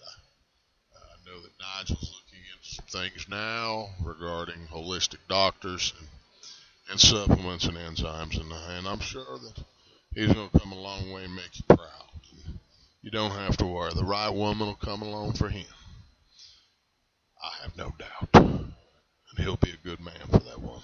I, 0.93 0.97
I 0.97 1.17
know 1.25 1.41
that 1.41 1.51
Nigel's 1.59 2.11
looking 2.11 2.43
into 2.51 2.67
some 2.75 2.85
things 2.87 3.29
now 3.29 3.91
regarding 4.03 4.67
holistic 4.69 5.19
doctors 5.29 5.93
and, 5.99 6.07
and 6.89 6.99
supplements 6.99 7.65
and 7.65 7.77
enzymes, 7.77 8.39
and, 8.39 8.51
and 8.51 8.87
I'm 8.87 8.99
sure 8.99 9.37
that 9.39 9.63
he's 10.13 10.33
going 10.33 10.49
to 10.49 10.59
come 10.59 10.71
a 10.71 10.79
long 10.79 11.11
way 11.11 11.23
and 11.23 11.35
make 11.35 11.57
you 11.57 11.75
proud. 11.75 12.03
You 13.03 13.11
don't 13.11 13.31
have 13.31 13.57
to 13.57 13.65
worry. 13.65 13.91
The 13.93 14.05
right 14.05 14.33
woman 14.33 14.67
will 14.67 14.75
come 14.75 15.01
along 15.01 15.33
for 15.33 15.49
him. 15.49 15.65
I 17.43 17.63
have 17.63 17.77
no 17.77 17.93
doubt. 17.99 18.43
And 18.43 18.73
he'll 19.37 19.57
be 19.57 19.71
a 19.71 19.85
good 19.87 19.99
man 19.99 20.25
for 20.31 20.39
that 20.39 20.61
woman. 20.61 20.83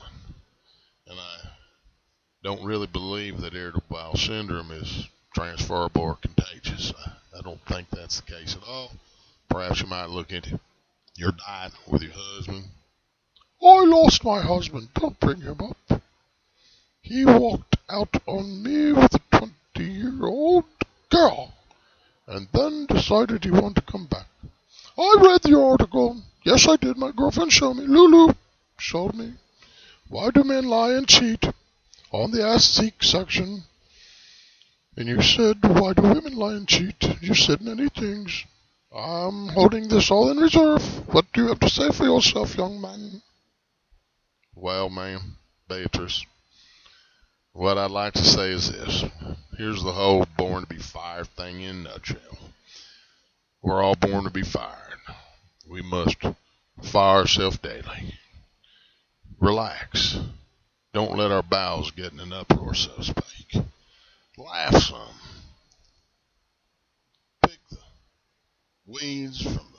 And 1.08 1.18
I 1.18 1.48
don't 2.44 2.66
really 2.66 2.88
believe 2.88 3.40
that 3.40 3.54
irritable 3.54 3.86
bowel 3.90 4.18
syndrome 4.18 4.72
is 4.72 5.08
transferable 5.34 6.02
or 6.02 6.16
contagious. 6.16 6.94
I, 7.06 7.12
I 7.38 7.42
don't 7.42 7.66
think 7.66 7.90
that's 7.90 8.20
the 8.20 8.34
case 8.34 8.58
at 8.62 8.68
all. 8.68 8.92
Perhaps 9.48 9.82
you 9.82 9.88
might 9.88 10.10
look 10.10 10.34
into 10.34 10.60
your 11.16 11.32
diet 11.32 11.72
with 11.88 12.02
your 12.04 12.12
husband. 12.14 12.66
I 13.62 13.84
lost 13.86 14.24
my 14.24 14.42
husband. 14.42 14.90
Don't 14.94 15.20
bring 15.20 15.42
him 15.42 15.60
up. 15.62 16.02
He 17.02 17.26
walked 17.26 17.78
out 17.90 18.22
on 18.26 18.64
me 18.64 18.94
with 18.94 19.16
a 19.16 19.38
20 19.38 19.84
year 19.84 20.26
old 20.26 20.66
girl 21.10 21.54
and 22.28 22.48
then 22.54 22.86
decided 22.86 23.44
he 23.44 23.52
wanted 23.52 23.86
to 23.86 23.92
come 23.92 24.06
back. 24.06 24.28
I 24.98 25.16
read 25.20 25.42
the 25.42 25.60
article. 25.60 26.22
Yes, 26.44 26.68
I 26.68 26.76
did. 26.76 26.98
My 26.98 27.12
girlfriend 27.12 27.52
showed 27.52 27.76
me. 27.76 27.86
Lulu 27.86 28.34
showed 28.78 29.16
me. 29.16 29.34
Why 30.08 30.30
do 30.30 30.44
men 30.44 30.66
lie 30.66 30.94
and 30.94 31.08
cheat? 31.08 31.46
On 32.12 32.32
the 32.32 32.46
Ask 32.46 32.74
Zeke 32.74 33.04
section. 33.04 33.64
And 34.96 35.08
you 35.08 35.22
said, 35.22 35.58
why 35.64 35.94
do 35.94 36.02
women 36.02 36.36
lie 36.36 36.54
and 36.54 36.68
cheat? 36.68 37.22
You 37.22 37.34
said 37.34 37.62
many 37.62 37.90
things. 37.90 38.46
I'm 38.94 39.50
holding 39.50 39.88
this 39.88 40.10
all 40.12 40.30
in 40.32 40.38
reserve. 40.38 40.84
What 41.14 41.32
do 41.32 41.44
you 41.44 41.48
have 41.50 41.60
to 41.60 41.70
say 41.70 41.90
for 41.92 42.06
yourself, 42.06 42.56
young 42.56 42.82
man? 42.82 43.22
Well, 44.62 44.90
ma'am, 44.90 45.38
Beatrice, 45.70 46.26
what 47.54 47.78
I'd 47.78 47.92
like 47.92 48.12
to 48.16 48.26
say 48.26 48.50
is 48.52 48.70
this. 48.70 49.06
here's 49.58 49.82
the 49.82 49.94
whole 49.94 50.26
born 50.38 50.64
to 50.64 50.68
be 50.68 50.82
fired 50.82 51.28
thing 51.30 51.62
in 51.62 51.78
a 51.78 51.92
nutshell. 51.92 52.38
We're 53.62 53.82
all 53.82 53.96
born 53.96 54.26
to 54.26 54.30
be 54.30 54.44
fired. 54.44 55.00
We 55.66 55.82
must 55.82 56.18
fire 56.82 57.20
ourselves 57.20 57.58
daily. 57.60 58.16
Relax. 59.40 60.20
Don't 60.94 61.16
let 61.16 61.32
our 61.32 61.42
bowels 61.42 61.92
get 61.92 62.12
in 62.12 62.20
an 62.20 62.34
uproar, 62.34 62.74
so 62.74 62.92
to 62.98 63.04
speak. 63.06 63.64
Laugh 64.38 64.76
some. 64.76 65.16
Pick 67.48 67.60
the 67.72 67.78
weeds 68.86 69.42
from 69.42 69.72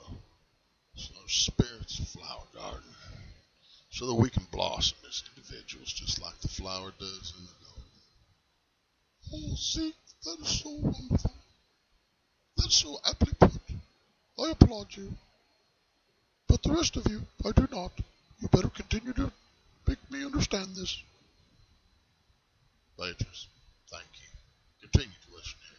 the 0.95 1.11
spirits 1.27 2.13
flower 2.15 2.47
garden 2.55 2.95
so 3.91 4.07
that 4.07 4.15
we 4.15 4.29
can 4.29 4.47
blossom 4.51 4.97
as 5.07 5.23
individuals 5.35 5.91
just 5.91 6.21
like 6.21 6.39
the 6.39 6.47
flower 6.47 6.91
does 6.97 7.33
in 7.37 7.45
the 7.45 7.51
garden. 9.37 9.51
Oh, 9.51 9.55
see, 9.55 9.93
that 10.23 10.37
is 10.41 10.61
so 10.61 10.69
wonderful. 10.69 11.33
That's 12.57 12.75
so 12.75 12.97
aptly 13.05 13.33
put. 13.39 13.51
I 14.39 14.51
applaud 14.51 14.87
you. 14.95 15.13
But 16.47 16.63
the 16.63 16.71
rest 16.71 16.95
of 16.95 17.05
you, 17.09 17.21
I 17.45 17.51
do 17.51 17.67
not. 17.71 17.91
You 18.39 18.47
better 18.47 18.69
continue 18.69 19.13
to 19.13 19.31
make 19.87 19.99
me 20.09 20.25
understand 20.25 20.75
this. 20.75 20.97
Beatrice, 22.97 23.47
thank 23.91 24.07
you. 24.15 24.29
Continue 24.81 25.17
to 25.27 25.35
listen 25.35 25.59
here. 25.69 25.77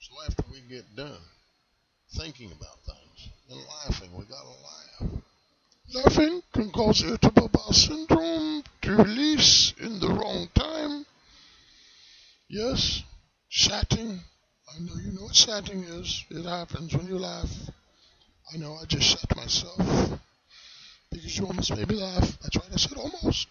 So 0.00 0.12
after 0.26 0.44
we 0.50 0.60
get 0.68 0.96
done 0.96 1.22
thinking 2.16 2.52
about 2.52 2.78
things 2.86 3.30
and 3.50 3.60
laughing, 3.84 4.10
we 4.16 4.24
gotta 4.24 4.48
laugh. 4.48 5.22
Laughing 5.92 6.42
can 6.52 6.70
cause 6.70 7.02
irritable 7.02 7.48
bowel 7.48 7.72
syndrome 7.72 8.64
to 8.82 8.96
release 8.96 9.74
in 9.78 10.00
the 10.00 10.08
wrong 10.08 10.48
time. 10.54 11.04
Yes, 12.48 13.02
chatting. 13.50 14.20
I 14.74 14.78
know 14.80 14.94
you 14.96 15.12
know 15.12 15.24
what 15.24 15.34
chatting 15.34 15.84
is. 15.84 16.24
It 16.30 16.44
happens 16.44 16.94
when 16.94 17.06
you 17.06 17.18
laugh. 17.18 17.50
I 18.52 18.56
know 18.56 18.74
I 18.74 18.84
just 18.86 19.08
shat 19.08 19.36
myself 19.36 20.18
because 21.10 21.38
you 21.38 21.46
almost 21.46 21.76
made 21.76 21.88
me 21.88 21.96
laugh. 21.96 22.38
That's 22.40 22.56
right, 22.56 22.72
I 22.72 22.76
said 22.76 22.96
almost. 22.96 23.48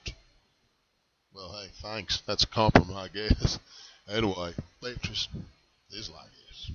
Well, 1.34 1.52
hey, 1.54 1.70
thanks. 1.82 2.22
That's 2.26 2.44
a 2.44 2.48
compliment, 2.48 2.98
I 2.98 3.08
guess. 3.08 3.60
Anyway, 4.10 4.54
Beatrice 4.82 5.28
is 5.92 6.10
like 6.10 6.30
this. 6.48 6.72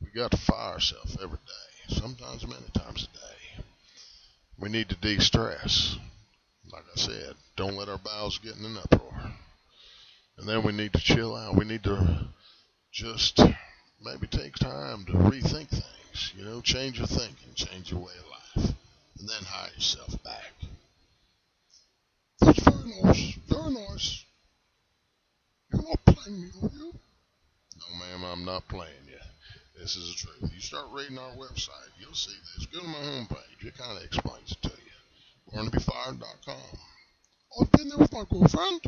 We 0.00 0.08
got 0.10 0.32
to 0.32 0.36
fire 0.36 0.74
ourselves 0.74 1.16
every 1.22 1.38
day, 1.38 1.94
sometimes 1.94 2.46
many 2.46 2.68
times 2.74 3.08
a 3.10 3.16
day. 3.16 3.43
We 4.58 4.68
need 4.68 4.88
to 4.88 4.96
de-stress. 4.96 5.96
Like 6.72 6.84
I 6.94 6.98
said, 6.98 7.34
don't 7.56 7.76
let 7.76 7.88
our 7.88 7.98
bowels 7.98 8.38
get 8.38 8.56
in 8.56 8.64
an 8.64 8.78
uproar. 8.78 9.32
And 10.38 10.48
then 10.48 10.62
we 10.64 10.72
need 10.72 10.92
to 10.92 11.00
chill 11.00 11.36
out. 11.36 11.56
We 11.56 11.64
need 11.64 11.84
to 11.84 12.26
just 12.92 13.40
maybe 14.02 14.26
take 14.26 14.54
time 14.54 15.04
to 15.06 15.12
rethink 15.12 15.68
things. 15.68 16.32
You 16.36 16.44
know, 16.44 16.60
change 16.60 16.98
your 16.98 17.06
thinking, 17.06 17.54
change 17.54 17.90
your 17.90 18.00
way 18.00 18.12
of 18.18 18.62
life, 18.62 18.74
and 19.18 19.28
then 19.28 19.44
hire 19.44 19.70
yourself 19.74 20.22
back. 20.22 20.52
That's 22.40 22.60
very 22.60 23.02
nice. 23.02 23.34
Very 23.48 23.72
nice. 23.72 24.24
You're 25.72 25.82
not 25.82 26.04
playing 26.04 26.40
me, 26.40 26.48
are 26.62 26.70
you? 26.72 26.92
No, 27.76 27.98
ma'am, 27.98 28.24
I'm 28.24 28.44
not 28.44 28.68
playing 28.68 28.92
you. 29.08 29.18
This 29.80 29.96
is 29.96 30.14
the 30.14 30.26
truth. 30.26 30.52
You 30.54 30.60
start 30.60 30.86
reading 30.92 31.18
our 31.18 31.32
website, 31.32 31.90
you'll 31.98 32.14
see 32.14 32.36
this. 32.56 32.66
Go 32.66 32.80
to 32.80 32.86
my 32.86 32.98
homepage. 32.98 33.66
It 33.66 33.76
kind 33.76 33.98
of 33.98 34.04
explains 34.04 34.43
BornToBeFired.com. 35.54 36.78
I've 37.60 37.70
been 37.70 37.88
there 37.88 37.98
with 37.98 38.12
my 38.12 38.24
girlfriend. 38.28 38.80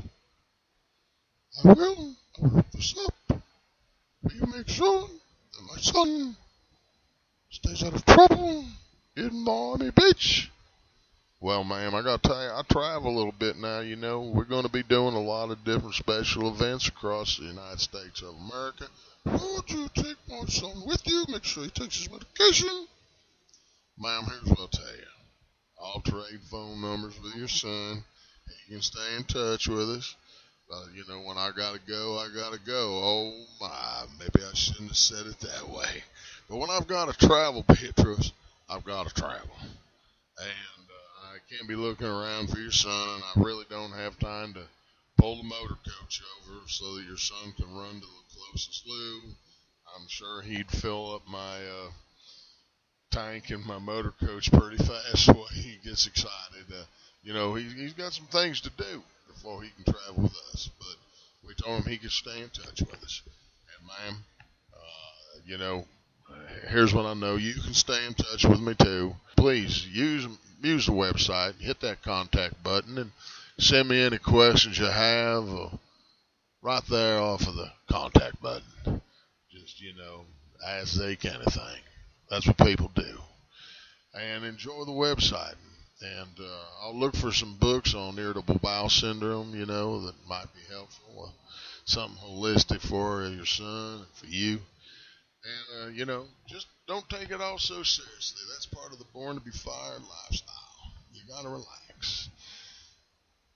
I 1.64 1.72
will. 1.72 2.16
I 2.38 2.42
will 2.42 2.48
hook 2.48 2.66
this 2.72 2.94
up. 3.06 3.40
Will 4.22 4.32
you 4.32 4.46
make 4.56 4.68
sure 4.68 5.02
that 5.02 5.62
my 5.62 5.76
son 5.76 6.36
stays 7.50 7.84
out 7.84 7.94
of 7.94 8.04
trouble 8.04 8.64
in 9.16 9.44
Miami 9.44 9.92
Beach? 9.92 10.50
Well, 11.40 11.62
ma'am, 11.62 11.94
I 11.94 12.02
got 12.02 12.22
to 12.24 12.28
tell 12.28 12.42
you, 12.42 12.50
I 12.50 12.62
travel 12.68 13.14
a 13.14 13.16
little 13.16 13.34
bit 13.38 13.56
now. 13.56 13.80
You 13.80 13.94
know, 13.94 14.22
we're 14.22 14.44
to 14.44 14.68
be 14.68 14.82
doing 14.82 15.14
a 15.14 15.20
lot 15.20 15.50
of 15.50 15.62
different 15.64 15.94
special 15.94 16.48
events 16.48 16.88
across 16.88 17.36
the 17.36 17.44
United 17.44 17.80
States 17.80 18.22
of 18.22 18.34
America. 18.34 18.86
Would 19.24 19.70
you 19.70 19.88
take 19.94 20.16
my 20.28 20.44
son 20.46 20.82
with 20.84 21.06
you? 21.06 21.24
Make 21.28 21.44
sure 21.44 21.62
he 21.62 21.70
takes 21.70 21.98
his 21.98 22.10
medication. 22.10 22.88
Ma'am, 23.98 24.24
here's 24.28 24.48
what 24.48 24.58
I'll 24.58 24.68
tell 24.68 24.86
you. 24.86 25.15
I'll 25.82 26.00
trade 26.00 26.40
phone 26.50 26.80
numbers 26.80 27.20
with 27.22 27.34
your 27.34 27.48
son. 27.48 28.04
He 28.66 28.72
can 28.72 28.82
stay 28.82 29.16
in 29.16 29.24
touch 29.24 29.68
with 29.68 29.90
us. 29.90 30.14
Uh, 30.72 30.84
you 30.94 31.04
know, 31.08 31.20
when 31.20 31.38
I 31.38 31.50
gotta 31.56 31.78
go, 31.86 32.18
I 32.18 32.28
gotta 32.34 32.58
go. 32.58 33.00
Oh 33.02 33.44
my, 33.60 34.06
maybe 34.18 34.44
I 34.44 34.54
shouldn't 34.54 34.88
have 34.88 34.96
said 34.96 35.26
it 35.26 35.38
that 35.40 35.68
way. 35.68 36.02
But 36.48 36.56
when 36.56 36.70
I've 36.70 36.86
got 36.86 37.12
to 37.12 37.26
travel, 37.26 37.64
Beatrice, 37.68 38.32
I've 38.68 38.84
got 38.84 39.08
to 39.08 39.14
travel. 39.14 39.56
And 40.38 40.86
uh, 40.88 41.34
I 41.34 41.38
can't 41.48 41.68
be 41.68 41.76
looking 41.76 42.06
around 42.06 42.50
for 42.50 42.58
your 42.58 42.72
son, 42.72 43.08
and 43.14 43.22
I 43.24 43.40
really 43.40 43.64
don't 43.70 43.92
have 43.92 44.18
time 44.18 44.54
to 44.54 44.62
pull 45.18 45.36
the 45.36 45.42
motor 45.44 45.76
coach 45.84 46.22
over 46.48 46.60
so 46.68 46.96
that 46.96 47.04
your 47.04 47.16
son 47.16 47.52
can 47.56 47.74
run 47.74 47.94
to 47.94 48.06
the 48.06 48.34
closest 48.34 48.86
loo. 48.86 49.20
I'm 49.96 50.08
sure 50.08 50.42
he'd 50.42 50.70
fill 50.70 51.14
up 51.14 51.22
my 51.28 51.56
uh, 51.56 51.90
tank 53.10 53.50
in 53.50 53.66
my 53.66 53.78
motor 53.78 54.12
coach 54.20 54.50
pretty 54.52 54.76
fast 54.76 55.28
when 55.28 55.46
he 55.52 55.78
gets 55.84 56.06
excited. 56.06 56.66
Uh, 56.70 56.84
you 57.22 57.32
know, 57.32 57.54
he's, 57.54 57.72
he's 57.72 57.92
got 57.92 58.12
some 58.12 58.26
things 58.26 58.60
to 58.62 58.70
do 58.70 59.02
before 59.28 59.62
he 59.62 59.70
can 59.70 59.92
travel 59.92 60.24
with 60.24 60.36
us. 60.52 60.70
But 60.78 60.96
we 61.46 61.54
told 61.54 61.82
him 61.82 61.90
he 61.90 61.98
could 61.98 62.12
stay 62.12 62.40
in 62.40 62.48
touch 62.50 62.80
with 62.80 63.02
us. 63.02 63.22
And, 63.26 63.86
ma'am, 63.88 64.24
uh, 64.72 65.38
you 65.46 65.58
know, 65.58 65.84
here's 66.68 66.94
what 66.94 67.06
I 67.06 67.14
know. 67.14 67.36
You 67.36 67.54
can 67.54 67.74
stay 67.74 68.06
in 68.06 68.14
touch 68.14 68.44
with 68.44 68.60
me 68.60 68.74
too. 68.74 69.14
Please 69.36 69.86
use 69.86 70.26
use 70.62 70.86
the 70.86 70.92
website, 70.92 71.60
hit 71.60 71.80
that 71.80 72.02
contact 72.02 72.62
button, 72.62 72.98
and 72.98 73.10
send 73.58 73.88
me 73.88 74.02
any 74.02 74.18
questions 74.18 74.78
you 74.78 74.86
have 74.86 75.48
uh, 75.48 75.68
right 76.62 76.82
there 76.90 77.20
off 77.20 77.46
of 77.46 77.54
the 77.54 77.70
contact 77.90 78.40
button. 78.42 79.00
Just 79.50 79.80
you 79.80 79.94
know, 79.94 80.22
ask 80.66 80.88
Zeke 80.88 81.26
anything. 81.26 81.80
That's 82.30 82.46
what 82.46 82.58
people 82.58 82.90
do. 82.94 83.18
And 84.14 84.44
enjoy 84.44 84.84
the 84.84 84.92
website. 84.92 85.54
And 86.00 86.40
uh, 86.40 86.84
I'll 86.84 86.98
look 86.98 87.16
for 87.16 87.32
some 87.32 87.56
books 87.58 87.94
on 87.94 88.18
irritable 88.18 88.58
bowel 88.62 88.90
syndrome, 88.90 89.54
you 89.54 89.64
know, 89.64 90.04
that 90.04 90.14
might 90.28 90.46
be 90.54 90.60
helpful. 90.70 91.26
Uh, 91.26 91.30
something 91.86 92.18
holistic 92.22 92.80
for 92.80 93.26
your 93.26 93.46
son 93.46 94.00
and 94.00 94.06
for 94.14 94.26
you. 94.26 94.58
And, 95.44 95.84
uh, 95.84 95.88
you 95.92 96.04
know, 96.04 96.24
just 96.48 96.66
don't 96.86 97.08
take 97.08 97.30
it 97.30 97.40
all 97.40 97.58
so 97.58 97.82
seriously. 97.82 98.40
That's 98.52 98.66
part 98.66 98.92
of 98.92 98.98
the 98.98 99.06
born 99.14 99.36
to 99.36 99.40
be 99.40 99.52
fired 99.52 100.02
lifestyle. 100.02 100.54
You 101.12 101.22
got 101.28 101.42
to 101.42 101.48
relax. 101.48 102.28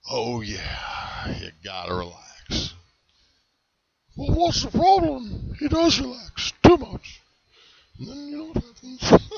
Oh, 0.09 0.41
yeah, 0.41 1.37
you 1.39 1.51
got 1.63 1.87
to 1.87 1.93
relax. 1.93 2.73
Well, 4.15 4.35
what's 4.35 4.63
the 4.63 4.71
problem? 4.71 5.55
He 5.59 5.67
does 5.67 5.99
relax 5.99 6.53
too 6.63 6.77
much. 6.77 7.21
And 8.01 8.09
then 8.09 8.27
you 8.29 8.37
know 8.37 8.45
what 8.45 8.63
happens? 8.63 9.29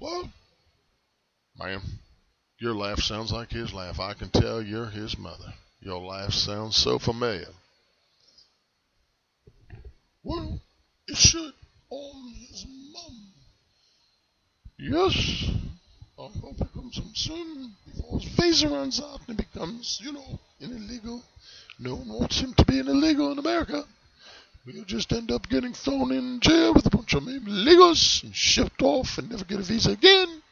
well, 0.00 0.28
ma'am, 1.56 1.82
your 2.58 2.74
laugh 2.74 2.98
sounds 2.98 3.30
like 3.30 3.52
his 3.52 3.72
laugh. 3.72 4.00
I 4.00 4.14
can 4.14 4.28
tell 4.28 4.60
you're 4.60 4.86
his 4.86 5.16
mother. 5.16 5.54
Your 5.80 6.00
laugh 6.00 6.32
sounds 6.32 6.76
so 6.76 6.98
familiar. 6.98 7.46
Well, 10.24 10.60
it 11.06 11.16
should 11.16 11.52
on 11.90 12.34
his 12.34 12.66
mum. 12.92 13.18
Yes, 14.76 15.44
I 16.18 16.28
hope 16.40 16.56
he 16.58 16.64
comes 16.74 16.96
home 16.96 17.12
soon 17.14 17.72
before 17.86 18.18
his 18.18 18.30
visa 18.30 18.68
runs 18.68 19.00
out 19.00 19.20
and 19.28 19.38
he 19.38 19.46
becomes, 19.46 20.00
you 20.02 20.12
know, 20.12 20.40
an 20.58 20.72
illegal. 20.72 21.22
No 21.78 21.94
one 21.94 22.08
wants 22.08 22.40
him 22.40 22.52
to 22.54 22.64
be 22.64 22.80
an 22.80 22.88
illegal 22.88 23.30
in 23.30 23.38
America. 23.38 23.84
We'll 24.66 24.84
just 24.84 25.12
end 25.12 25.30
up 25.30 25.48
getting 25.50 25.74
thrown 25.74 26.10
in 26.10 26.40
jail 26.40 26.72
with 26.72 26.86
a 26.86 26.90
bunch 26.90 27.12
of 27.12 27.24
illegals 27.24 28.22
and 28.22 28.34
shipped 28.34 28.80
off 28.80 29.18
and 29.18 29.28
never 29.28 29.44
get 29.44 29.60
a 29.60 29.62
visa 29.62 29.90
again. 29.90 30.42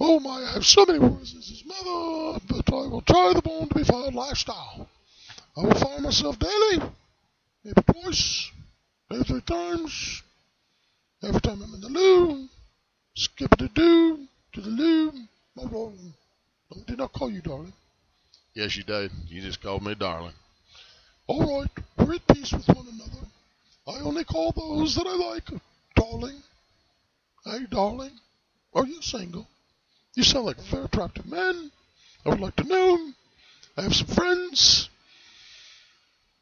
Oh 0.00 0.18
my, 0.18 0.42
I 0.42 0.52
have 0.54 0.64
so 0.64 0.86
many 0.86 0.98
words 0.98 1.34
as 1.36 1.46
his 1.46 1.62
mother, 1.66 2.40
but 2.48 2.72
I 2.72 2.86
will 2.88 3.02
try 3.02 3.32
the 3.34 3.42
born 3.42 3.68
to 3.68 3.74
be 3.74 3.84
fired 3.84 4.14
lifestyle. 4.14 4.88
I 5.56 5.60
will 5.60 5.74
fire 5.74 6.00
myself 6.00 6.38
daily, 6.38 6.90
maybe 7.62 7.82
twice, 7.92 8.50
maybe 9.10 9.24
three 9.24 9.42
times. 9.42 10.22
Every 11.22 11.40
time 11.42 11.60
I'm 11.62 11.74
in 11.74 11.80
the 11.82 11.88
loo, 11.88 12.48
skip 13.14 13.52
it 13.60 13.74
do 13.74 14.26
to 14.54 14.60
the 14.60 14.70
loo, 14.70 15.12
my 15.54 15.64
darling. 15.64 16.14
I 16.74 16.78
did 16.86 16.98
not 16.98 17.12
call 17.12 17.30
you 17.30 17.42
darling. 17.42 17.74
Yes, 18.54 18.74
you 18.74 18.84
did. 18.84 19.12
You 19.28 19.42
just 19.42 19.62
called 19.62 19.82
me 19.82 19.94
darling. 19.94 20.32
All 21.28 21.60
right, 21.60 21.70
we're 21.98 22.14
at 22.14 22.26
peace 22.26 22.52
with 22.52 22.66
one 22.68 22.86
another. 22.88 23.26
I 23.86 24.00
only 24.04 24.24
call 24.24 24.52
those 24.52 24.96
that 24.96 25.06
I 25.06 25.14
like 25.14 25.48
darling. 25.94 26.42
Hey, 27.44 27.66
darling, 27.70 28.12
are 28.74 28.86
you 28.86 29.00
single? 29.02 29.46
You 30.14 30.24
sound 30.24 30.46
like 30.46 30.58
a 30.58 30.62
very 30.62 30.84
attractive 30.84 31.26
man. 31.26 31.70
I 32.24 32.30
would 32.30 32.40
like 32.40 32.56
to 32.56 32.64
know. 32.64 33.12
I 33.76 33.82
have 33.82 33.94
some 33.94 34.08
friends. 34.08 34.88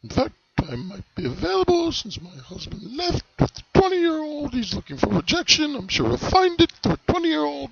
In 0.03 0.09
fact, 0.09 0.35
I 0.59 0.77
might 0.77 1.05
be 1.15 1.27
available 1.27 1.93
since 1.93 2.21
my 2.21 2.31
husband 2.31 2.97
left 2.97 3.25
with 3.39 3.55
the 3.55 3.63
20 3.75 3.97
year 3.97 4.19
old. 4.19 4.55
He's 4.55 4.75
looking 4.75 4.97
for 4.97 5.09
rejection. 5.11 5.77
I'm 5.77 5.89
sure 5.89 6.09
he'll 6.09 6.17
find 6.17 6.61
it 6.61 6.73
through 6.83 6.95
a 6.95 7.13
20 7.13 7.29
year 7.29 7.45
old. 7.45 7.71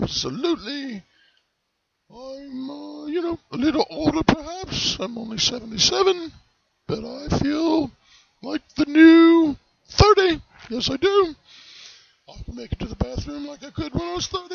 Absolutely. 0.00 1.02
I'm, 2.14 2.70
uh, 2.70 3.06
you 3.06 3.22
know, 3.22 3.38
a 3.52 3.56
little 3.56 3.86
older 3.88 4.22
perhaps. 4.22 4.98
I'm 5.00 5.16
only 5.16 5.38
77, 5.38 6.30
but 6.86 7.02
I 7.04 7.38
feel 7.38 7.90
like 8.42 8.60
the 8.76 8.84
new 8.84 9.56
30. 9.88 10.42
Yes, 10.68 10.90
I 10.90 10.96
do. 10.98 11.34
I 12.28 12.42
can 12.44 12.54
make 12.54 12.72
it 12.72 12.78
to 12.80 12.86
the 12.86 12.96
bathroom 12.96 13.46
like 13.46 13.64
I 13.64 13.70
could 13.70 13.94
when 13.94 14.02
I 14.02 14.14
was 14.14 14.26
30. 14.26 14.54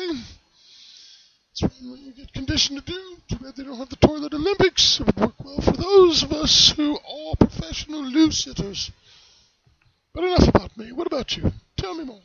It's 1.50 1.62
what 1.62 1.98
you 1.98 2.12
get 2.12 2.32
conditioned 2.32 2.84
to 2.86 2.92
do. 2.92 3.16
Too 3.28 3.42
bad 3.42 3.56
they 3.56 3.64
don't 3.64 3.78
have 3.78 3.88
the 3.88 3.96
toilet 3.96 4.34
Olympics. 4.34 5.00
It 5.00 5.06
would 5.06 5.16
work 5.16 5.34
well 5.44 5.60
for 5.60 5.72
those 5.72 6.22
of 6.22 6.32
us 6.32 6.70
who 6.70 6.96
are 6.96 7.36
professional 7.36 8.02
loo 8.02 8.30
sitters. 8.30 8.92
But 10.14 10.24
enough 10.24 10.48
about 10.48 10.76
me. 10.76 10.92
What 10.92 11.08
about 11.08 11.36
you? 11.36 11.52
Tell 11.76 11.94
me 11.94 12.04
more. 12.04 12.20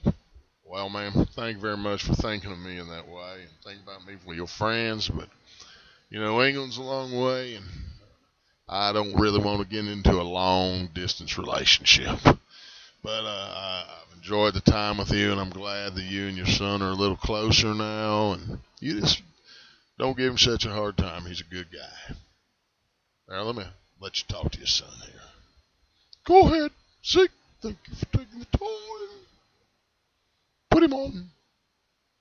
Well, 0.65 0.89
ma'am, 0.89 1.28
thank 1.36 1.58
you 1.58 1.62
very 1.62 1.78
much 1.78 2.04
for 2.04 2.15
thinking 2.15 2.52
of 2.52 2.58
me 2.58 2.78
in 2.78 2.89
that 2.89 3.08
way 3.08 3.41
and 3.41 3.52
thinking 3.63 3.84
about 3.84 4.08
me 4.08 4.15
for 4.23 4.34
your 4.34 4.47
friends. 4.47 5.10
But, 5.10 5.30
you 6.10 6.19
know, 6.19 6.41
England's 6.41 6.78
a 6.78 6.84
long 6.84 7.12
way, 7.12 7.56
and 7.56 7.65
I 8.67 8.93
don't 8.93 9.19
really 9.19 9.43
want 9.43 9.62
to 9.62 9.67
get 9.67 9.86
into 9.86 10.13
a 10.13 10.23
long 10.23 10.88
distance 10.93 11.38
relationship. 11.38 12.17
But 13.04 13.26
uh, 13.26 13.86
I've 13.86 14.17
enjoyed 14.17 14.54
the 14.54 14.62
time 14.62 14.97
with 14.97 15.12
you, 15.12 15.32
and 15.32 15.39
I'm 15.39 15.49
glad 15.49 15.95
that 15.95 16.04
you 16.04 16.28
and 16.28 16.38
your 16.38 16.45
son 16.45 16.82
are 16.82 16.91
a 16.91 16.95
little 16.95 17.17
closer 17.17 17.73
now. 17.73 18.34
And 18.34 18.60
you 18.80 19.02
just 19.02 19.21
don't 19.99 20.17
give 20.17 20.32
him 20.32 20.38
such 20.38 20.65
a 20.65 20.71
hard 20.71 20.97
time. 20.97 21.26
He's 21.26 21.41
a 21.41 21.54
good 21.54 21.67
guy. 21.71 22.15
Now, 23.28 23.43
let 23.43 23.56
me 23.56 23.63
let 23.99 24.17
you 24.17 24.23
talk 24.28 24.52
to 24.54 24.58
your 24.58 24.67
son 24.67 24.89
here. 25.06 25.21
Go 26.26 26.47
ahead, 26.47 26.71
Zeke. 27.06 27.32
Thank 27.62 27.78
you 27.88 27.95
for 27.95 28.06
taking 28.17 28.39
the 28.39 28.58
time. 28.58 29.12
Put 30.73 30.81
him 30.81 30.93
on. 30.93 31.29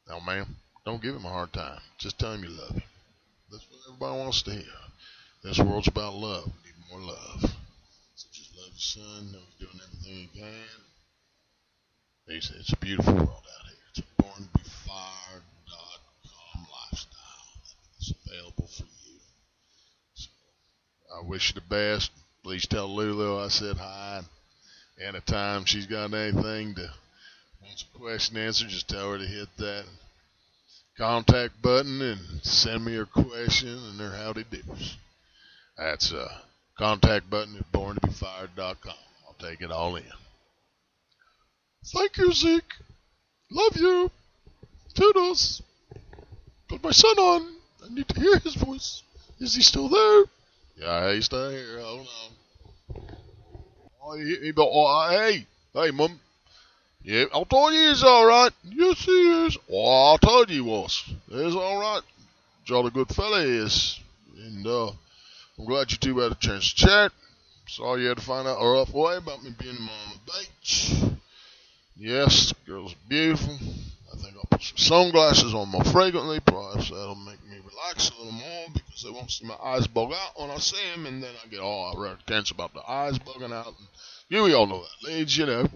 Now, 0.07 0.21
ma'am, 0.21 0.57
don't 0.85 1.01
give 1.01 1.17
him 1.17 1.25
a 1.25 1.31
hard 1.31 1.55
time. 1.55 1.81
Just 1.97 2.19
tell 2.19 2.35
him 2.35 2.45
you 2.45 2.51
love 2.51 2.73
him. 2.73 2.83
That's 3.51 3.67
what 3.71 3.81
everybody 3.89 4.19
wants 4.19 4.43
to 4.43 4.51
hear. 4.51 4.77
This 5.43 5.59
world's 5.59 5.89
about 5.89 6.13
love. 6.13 6.45
We 6.45 6.53
need 6.69 6.77
more 6.91 7.01
love. 7.01 7.41
So 8.15 8.29
just 8.31 8.55
love 8.55 8.69
your 8.69 8.77
son. 8.77 9.33
Know 9.33 9.39
he's 9.39 9.55
doing 9.67 9.81
everything 9.83 10.13
he 10.13 10.29
can. 10.39 10.83
They 12.29 12.41
say 12.41 12.57
it's 12.61 12.75
a 12.75 12.77
beautiful 12.77 13.15
world 13.15 13.31
out 13.31 13.65
here. 13.65 13.79
It's 13.89 14.01
a 14.01 14.03
borntobefired.com 14.23 16.67
lifestyle 16.71 17.49
that's 17.95 18.13
available 18.27 18.67
for 18.67 18.85
you. 18.85 19.19
So 20.13 20.29
I 21.19 21.23
wish 21.27 21.49
you 21.49 21.55
the 21.55 21.63
best. 21.75 22.11
Please 22.45 22.67
tell 22.67 22.95
Lulu 22.95 23.39
I 23.43 23.49
said 23.49 23.79
hi. 23.79 24.21
Anytime 25.03 25.65
she's 25.65 25.87
got 25.87 26.13
anything 26.13 26.75
to 26.75 26.93
wants 27.63 27.85
a 27.95 27.99
question 27.99 28.37
answered, 28.37 28.69
just 28.69 28.89
tell 28.89 29.13
her 29.13 29.19
to 29.19 29.27
hit 29.27 29.49
that 29.59 29.85
contact 30.99 31.61
button 31.63 32.01
and 32.03 32.21
send 32.43 32.85
me 32.85 32.95
her 32.95 33.07
question 33.07 33.69
and 33.69 34.01
her 34.01 34.17
howdy 34.17 34.45
do's. 34.51 34.97
That's 35.77 36.13
a 36.13 36.43
contact 36.79 37.31
button 37.31 37.57
at 37.57 37.73
borntobefired.com. 37.73 38.95
I'll 39.27 39.35
take 39.39 39.63
it 39.63 39.71
all 39.71 39.97
in. 39.97 40.05
Thank 41.87 42.17
you, 42.19 42.33
Zeke. 42.33 42.75
Love 43.51 43.77
you. 43.77 44.11
Toodles. 44.95 45.63
Put 46.69 46.83
my 46.83 46.91
son 46.91 47.19
on. 47.19 47.57
I 47.85 47.95
need 47.95 48.09
to 48.09 48.21
hear 48.21 48.39
his 48.39 48.55
voice. 48.55 49.03
Is 49.41 49.55
he 49.55 49.63
still 49.63 49.89
there? 49.89 50.25
Yeah, 50.77 51.13
he's 51.13 51.25
still 51.25 51.51
here. 51.51 51.81
Hold 51.81 52.07
on. 52.07 53.03
Oh, 54.05 54.17
he 54.17 54.53
oh, 54.57 55.09
hey, 55.11 55.47
hey, 55.75 55.91
mum. 55.91 56.21
Yeah, 57.05 57.25
I 57.35 57.45
told 57.45 57.73
you 57.73 57.89
he's 57.89 58.05
all 58.05 58.27
right. 58.27 58.53
Yes, 58.65 59.05
he 59.05 59.47
is. 59.47 59.59
Oh, 59.71 60.15
I 60.15 60.17
told 60.19 60.51
you 60.51 60.63
he 60.63 60.71
was. 60.71 61.03
He's 61.29 61.55
all 61.55 61.81
right. 61.81 62.03
Jolly 62.65 62.91
good 62.91 63.09
fella 63.09 63.43
he 63.43 63.51
is. 63.51 63.99
And 64.37 64.67
uh, 64.67 64.89
I'm 65.59 65.65
glad 65.65 65.91
you 65.91 65.99
two 65.99 66.19
had 66.21 66.33
a 66.33 66.37
chance 66.37 66.73
to 66.73 66.87
chat. 66.87 67.13
Sorry 67.67 68.03
you 68.03 68.09
had 68.09 68.19
to 68.19 68.23
find 68.23 68.47
out 68.47 68.59
a 68.61 68.69
rough 68.69 68.93
way 68.93 69.17
about 69.17 69.43
me 69.43 69.55
being 69.59 69.77
on 69.77 70.21
the 70.27 70.33
beach. 70.33 70.95
Yes, 71.97 72.51
the 72.51 72.71
girl's 72.71 72.95
beautiful. 73.09 73.55
I 74.13 74.17
think 74.17 74.35
I'll 74.37 74.45
put 74.51 74.63
some 74.63 74.77
sunglasses 74.77 75.55
on 75.55 75.69
more 75.69 75.85
frequently. 75.85 76.39
Perhaps 76.41 76.91
that'll 76.91 77.15
make 77.15 77.43
me 77.49 77.57
relax 77.65 78.11
a 78.11 78.19
little 78.19 78.33
more 78.33 78.67
because 78.75 79.03
they 79.03 79.11
won't 79.11 79.31
see 79.31 79.47
my 79.47 79.57
eyes 79.63 79.87
bug 79.87 80.13
out 80.13 80.41
when 80.41 80.51
I 80.51 80.59
see 80.59 80.77
them, 80.95 81.07
and 81.07 81.23
then 81.23 81.33
I 81.45 81.49
get 81.49 81.61
all 81.61 81.95
real 81.97 82.17
tense 82.27 82.51
about 82.51 82.75
the 82.75 82.83
eyes 82.89 83.19
bugging 83.19 83.53
out. 83.53 83.69
And 83.69 83.87
you, 84.29 84.43
we 84.45 84.55
all 84.55 84.67
know 84.67 84.83
that, 84.83 85.09
ladies. 85.09 85.37
You 85.37 85.47
know, 85.47 85.69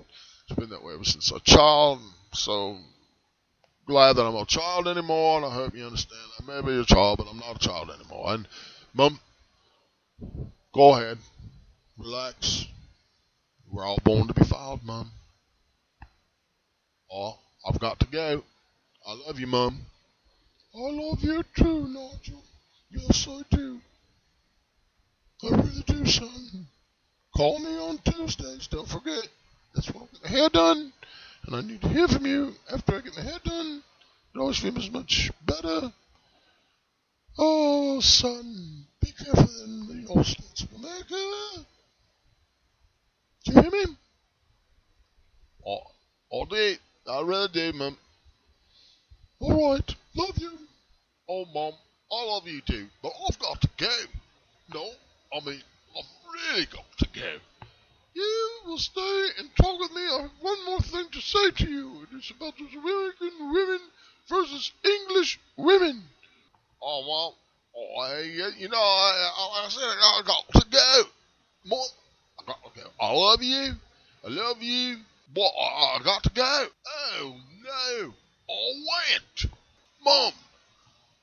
it's 0.48 0.58
been 0.58 0.70
that 0.70 0.82
way 0.82 0.94
ever 0.94 1.04
since 1.04 1.30
I 1.30 1.34
was 1.34 1.42
a 1.42 1.44
child. 1.44 2.00
So 2.32 2.76
glad 3.86 4.14
that 4.14 4.24
I'm 4.24 4.36
a 4.36 4.46
child 4.46 4.86
anymore, 4.86 5.38
and 5.38 5.46
I 5.46 5.50
hope 5.50 5.74
you 5.74 5.84
understand. 5.84 6.20
I 6.40 6.44
may 6.44 6.66
be 6.66 6.80
a 6.80 6.84
child, 6.84 7.18
but 7.18 7.26
I'm 7.28 7.38
not 7.38 7.56
a 7.56 7.58
child 7.58 7.90
anymore. 7.90 8.34
And 8.34 8.48
mum, 8.94 9.18
go 10.72 10.94
ahead, 10.94 11.18
relax. 11.98 12.66
We're 13.72 13.84
all 13.84 13.98
born 14.04 14.28
to 14.28 14.34
be 14.34 14.44
filed, 14.44 14.84
mum. 14.84 15.10
Oh, 17.12 17.38
I've 17.68 17.80
got 17.80 17.98
to 18.00 18.06
go. 18.06 18.44
I 19.06 19.12
love 19.26 19.38
you, 19.38 19.46
Mum. 19.46 19.80
I 20.74 20.90
love 20.90 21.22
you 21.22 21.42
too, 21.56 21.86
Nigel. 21.88 22.42
Yes, 22.90 23.26
I 23.28 23.42
do. 23.50 23.80
I 25.44 25.50
really 25.50 25.82
do, 25.86 26.04
son. 26.06 26.66
Call 27.36 27.58
me 27.58 27.70
on 27.78 27.98
Tuesdays. 27.98 28.66
Don't 28.66 28.88
forget. 28.88 29.28
That's 29.76 29.92
when 29.92 30.04
I 30.04 30.06
get 30.10 30.22
my 30.24 30.28
hair 30.30 30.48
done. 30.48 30.92
And 31.44 31.54
I 31.54 31.60
need 31.60 31.82
to 31.82 31.88
hear 31.88 32.08
from 32.08 32.24
you 32.24 32.54
after 32.72 32.96
I 32.96 33.00
get 33.02 33.14
my 33.14 33.22
hair 33.22 33.38
done. 33.44 33.82
It 34.34 34.38
always 34.38 34.58
feels 34.58 34.90
much 34.90 35.30
better. 35.44 35.92
Oh, 37.38 38.00
son, 38.00 38.86
be 39.02 39.12
careful 39.12 39.64
in 39.64 39.86
the 39.86 39.94
United 39.94 40.24
States 40.24 40.62
of 40.62 40.72
America. 40.78 41.66
Do 43.44 43.52
you 43.52 43.60
hear 43.60 43.70
me? 43.70 43.84
Oh, 45.66 45.80
all 46.30 46.46
day. 46.46 46.78
I 47.06 47.20
really 47.20 47.48
do, 47.52 47.72
Mum. 47.74 47.98
All 49.40 49.72
right. 49.74 49.94
Love 50.14 50.38
you. 50.38 50.52
Oh, 51.28 51.44
Mom. 51.52 51.74
I 52.10 52.24
love 52.24 52.48
you 52.48 52.62
too. 52.62 52.86
But 53.02 53.12
I've 53.28 53.38
got 53.38 53.60
to 53.60 53.68
go. 53.76 53.96
No, 54.72 54.90
I 55.32 55.44
mean, 55.44 55.60
I've 55.96 56.04
really 56.50 56.66
got 56.66 56.86
to 56.98 57.08
go. 57.14 57.36
You 58.16 58.50
will 58.64 58.78
stay 58.78 59.28
and 59.38 59.54
talk 59.56 59.78
with 59.78 59.92
me. 59.92 60.00
I 60.00 60.22
have 60.22 60.30
one 60.40 60.64
more 60.64 60.80
thing 60.80 61.06
to 61.12 61.20
say 61.20 61.50
to 61.50 61.70
you. 61.70 62.00
It 62.04 62.16
is 62.16 62.32
about 62.34 62.54
those 62.58 62.72
American 62.72 63.52
women 63.52 63.80
versus 64.26 64.72
English 64.82 65.38
women. 65.58 66.02
Oh, 66.80 67.04
well, 67.06 67.36
oh, 67.76 68.00
I, 68.00 68.14
uh, 68.42 68.50
you 68.56 68.70
know, 68.70 68.78
I, 68.78 69.64
I, 69.64 69.68
said 69.68 69.82
I 69.82 70.22
got 70.26 70.62
to 70.62 70.66
go. 70.70 71.02
Mom, 71.66 71.88
I 72.40 72.44
got 72.46 72.64
to 72.64 72.80
go. 72.80 72.88
I 72.98 73.12
love 73.12 73.42
you. 73.42 73.72
I 74.24 74.28
love 74.28 74.62
you. 74.62 74.96
But 75.34 75.42
I, 75.42 75.98
I 75.98 76.02
got 76.02 76.22
to 76.22 76.30
go. 76.30 76.66
Oh, 76.88 77.36
no. 77.64 78.14
I 78.48 78.72
went. 78.88 79.52
Mom, 80.02 80.32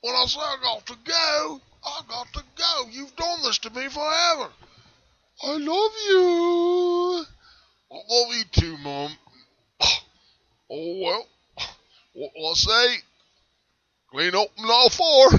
when 0.00 0.14
I 0.14 0.26
say 0.26 0.38
I 0.38 0.58
got 0.62 0.86
to 0.86 0.96
go, 1.04 1.60
I 1.84 2.00
got 2.08 2.32
to 2.34 2.42
go. 2.56 2.88
You've 2.92 3.16
done 3.16 3.42
this 3.42 3.58
to 3.58 3.70
me 3.70 3.88
forever. 3.88 4.52
I 5.46 5.56
love 5.58 5.92
you. 6.08 7.24
I 7.92 7.96
love 8.08 8.34
you 8.34 8.44
too, 8.50 8.76
Mom. 8.78 9.12
Oh, 10.70 10.98
well, 11.04 11.26
what 12.14 12.30
will 12.34 12.50
I 12.50 12.54
say? 12.54 12.96
Clean 14.10 14.34
up 14.34 14.48
and 14.56 14.70
all 14.70 14.88
four. 14.88 15.30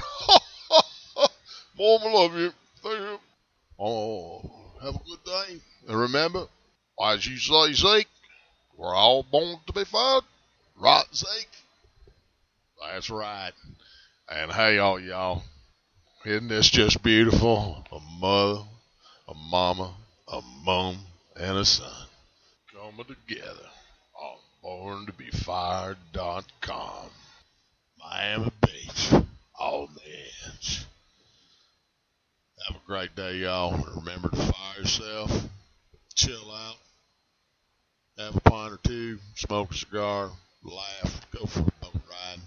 Mom, 1.78 2.00
I 2.04 2.12
love 2.12 2.36
you. 2.36 2.52
Thank 2.80 3.00
you. 3.00 3.18
Oh, 3.78 4.50
have 4.80 4.94
a 4.94 4.98
good 4.98 5.24
day. 5.24 5.60
And 5.88 5.98
remember, 5.98 6.46
as 7.02 7.26
you 7.26 7.36
say, 7.38 7.72
Zeke, 7.72 8.08
we're 8.76 8.94
all 8.94 9.24
born 9.24 9.58
to 9.66 9.72
be 9.72 9.84
fun. 9.84 10.22
Right, 10.80 11.04
Zeke? 11.12 11.48
That's 12.80 13.10
right. 13.10 13.52
And 14.28 14.52
hey, 14.52 14.78
all 14.78 15.00
y'all, 15.00 15.42
isn't 16.24 16.48
this 16.48 16.70
just 16.70 17.02
beautiful? 17.02 17.84
A 17.90 17.98
mother, 18.20 18.62
a 19.28 19.34
mama, 19.34 19.92
a 20.28 20.40
mom, 20.64 20.98
and 21.34 21.58
a 21.58 21.64
son 21.64 22.06
coming 22.72 23.06
together 23.06 23.68
on 24.14 24.38
borntobefired.com. 24.64 27.10
Miami 27.98 28.52
Beach, 28.64 29.12
on 29.58 29.88
the 29.94 30.00
edge. 30.46 30.86
Have 32.68 32.76
a 32.76 32.80
great 32.86 33.16
day, 33.16 33.38
y'all. 33.38 33.84
Remember 33.96 34.28
to 34.28 34.36
fire 34.36 34.78
yourself, 34.78 35.48
chill 36.14 36.52
out, 36.52 36.76
have 38.18 38.36
a 38.36 38.40
pint 38.40 38.74
or 38.74 38.78
two, 38.84 39.18
smoke 39.34 39.72
a 39.72 39.74
cigar, 39.74 40.30
laugh, 40.62 41.26
go 41.32 41.46
for 41.46 41.60
a 41.60 41.64
boat 41.64 42.00
ride, 42.08 42.40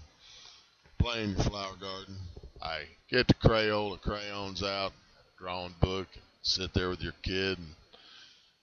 play 0.98 1.24
in 1.24 1.32
your 1.32 1.40
flower 1.40 1.76
garden. 1.78 2.16
I 2.62 2.84
get 3.10 3.28
the 3.28 3.34
Crayola 3.34 4.00
crayons 4.00 4.62
out, 4.62 4.94
drawing 5.38 5.74
book, 5.80 6.08
sit 6.42 6.72
there 6.74 6.88
with 6.88 7.02
your 7.02 7.14
kid 7.22 7.58
and 7.58 7.74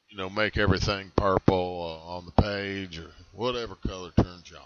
you 0.10 0.18
know, 0.18 0.30
make 0.30 0.58
everything 0.58 1.12
purple 1.16 2.02
uh, 2.06 2.16
on 2.16 2.26
the 2.26 2.42
page 2.42 2.98
or 2.98 3.12
whatever 3.34 3.76
color 3.76 4.12
turns 4.16 4.50
you 4.50 4.58
on. 4.58 4.64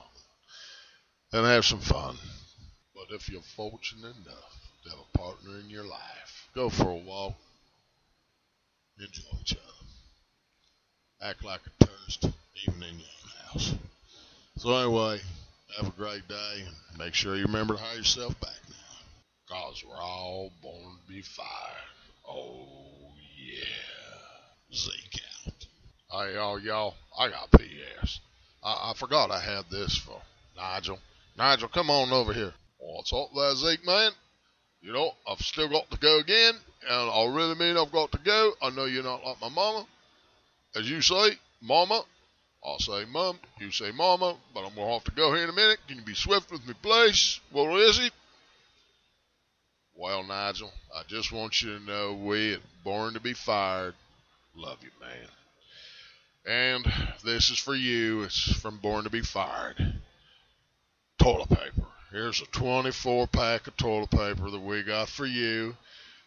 And 1.33 1.45
have 1.47 1.65
some 1.65 1.79
fun. 1.79 2.15
But 2.93 3.15
if 3.15 3.29
you're 3.29 3.41
fortunate 3.41 4.15
enough 4.25 4.69
to 4.83 4.89
have 4.91 4.99
a 4.99 5.17
partner 5.17 5.59
in 5.59 5.69
your 5.69 5.83
life, 5.83 6.47
go 6.53 6.69
for 6.69 6.89
a 6.89 6.95
walk, 6.95 7.33
enjoy 8.99 9.37
each 9.41 9.53
other, 9.53 11.29
act 11.29 11.43
like 11.43 11.61
a 11.65 11.85
tourist, 11.85 12.25
even 12.67 12.83
in 12.83 12.99
your 12.99 13.07
own 13.07 13.51
house. 13.51 13.73
So 14.57 14.75
anyway, 14.75 15.19
have 15.77 15.87
a 15.87 15.97
great 15.97 16.27
day 16.27 16.63
and 16.65 16.97
make 16.99 17.13
sure 17.13 17.35
you 17.35 17.45
remember 17.45 17.75
to 17.75 17.79
hire 17.79 17.97
yourself 17.97 18.39
back 18.41 18.59
now. 18.69 19.55
Cause 19.55 19.83
we're 19.87 19.95
all 19.95 20.51
born 20.61 20.97
to 21.07 21.13
be 21.13 21.21
fired. 21.21 21.47
Oh 22.27 22.67
yeah. 23.37 24.73
Zeke 24.73 25.21
out. 25.47 25.65
Hey 26.21 26.35
y'all, 26.35 26.59
y'all, 26.59 26.93
I 27.17 27.29
got 27.29 27.49
PS. 27.49 28.19
I, 28.63 28.91
I 28.91 28.93
forgot 28.95 29.31
I 29.31 29.39
had 29.39 29.65
this 29.71 29.97
for 29.97 30.21
Nigel. 30.55 30.99
Nigel, 31.35 31.67
come 31.67 31.89
on 31.89 32.11
over 32.11 32.31
here. 32.31 32.53
What's 32.77 33.11
up 33.11 33.29
there, 33.35 33.55
Zeke, 33.55 33.83
man? 33.87 34.11
You 34.81 34.93
know, 34.93 35.13
I've 35.27 35.39
still 35.39 35.67
got 35.67 35.89
to 35.89 35.97
go 35.97 36.19
again, 36.19 36.53
and 36.87 37.09
I 37.09 37.25
really 37.25 37.55
mean 37.55 37.75
I've 37.75 37.91
got 37.91 38.11
to 38.11 38.19
go. 38.19 38.51
I 38.61 38.69
know 38.69 38.85
you're 38.85 39.03
not 39.03 39.25
like 39.25 39.41
my 39.41 39.49
mama. 39.49 39.87
As 40.75 40.87
you 40.87 41.01
say, 41.01 41.31
mama, 41.59 42.03
I'll 42.63 42.77
say 42.77 43.05
mum, 43.05 43.39
you 43.59 43.71
say 43.71 43.91
mama, 43.91 44.37
but 44.53 44.59
I'm 44.59 44.75
going 44.75 44.87
to 44.87 44.93
have 44.93 45.03
to 45.05 45.11
go 45.11 45.33
here 45.33 45.45
in 45.45 45.49
a 45.49 45.53
minute. 45.53 45.79
Can 45.87 45.97
you 45.97 46.03
be 46.03 46.13
swift 46.13 46.51
with 46.51 46.67
me, 46.67 46.75
please? 46.83 47.39
What 47.51 47.79
is 47.79 47.97
it? 47.97 48.13
Well, 49.95 50.23
Nigel, 50.23 50.71
I 50.95 51.01
just 51.07 51.31
want 51.31 51.63
you 51.63 51.79
to 51.79 51.83
know 51.83 52.13
we 52.13 52.53
at 52.53 52.59
Born 52.83 53.15
to 53.15 53.19
be 53.19 53.33
Fired 53.33 53.95
love 54.55 54.77
you, 54.83 54.91
man. 54.99 55.27
And 56.45 56.91
this 57.23 57.49
is 57.49 57.59
for 57.59 57.75
you. 57.75 58.23
It's 58.23 58.59
from 58.59 58.77
Born 58.77 59.03
to 59.03 59.09
be 59.09 59.21
Fired. 59.21 60.01
Toilet 61.19 61.49
paper. 61.49 61.87
Here's 62.11 62.41
a 62.41 62.45
24 62.45 63.27
pack 63.27 63.67
of 63.67 63.77
toilet 63.77 64.09
paper 64.09 64.49
that 64.49 64.59
we 64.59 64.83
got 64.83 65.07
for 65.07 65.25
you. 65.25 65.77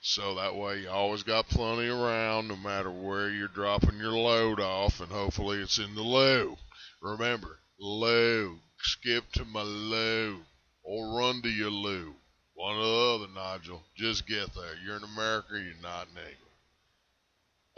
So 0.01 0.35
that 0.37 0.55
way 0.55 0.81
you 0.81 0.89
always 0.89 1.23
got 1.23 1.49
plenty 1.49 1.89
around 1.89 2.49
no 2.49 2.57
matter 2.57 2.91
where 2.91 3.31
you're 3.31 3.49
dropping 3.49 3.99
your 3.99 4.13
load 4.13 4.61
off 4.61 5.01
and 5.01 5.11
hopefully 5.11 5.59
it's 5.59 5.79
in 5.79 5.95
the 5.95 6.03
loo. 6.03 6.57
Remember, 7.03 7.59
loo. 7.79 8.61
Skip 8.79 9.25
to 9.33 9.45
my 9.47 9.63
loo 9.63 10.41
or 10.83 11.19
run 11.19 11.43
to 11.43 11.49
your 11.49 11.71
loo. 11.71 12.15
One 12.55 12.77
or 12.77 12.85
the 12.85 13.25
other, 13.25 13.33
Nigel. 13.35 13.83
Just 13.97 14.27
get 14.27 14.55
there. 14.55 14.75
You're 14.85 14.97
in 14.97 15.05
America, 15.05 15.53
you're 15.53 15.83
not 15.83 16.07
in 16.13 16.19
England. 16.19 16.37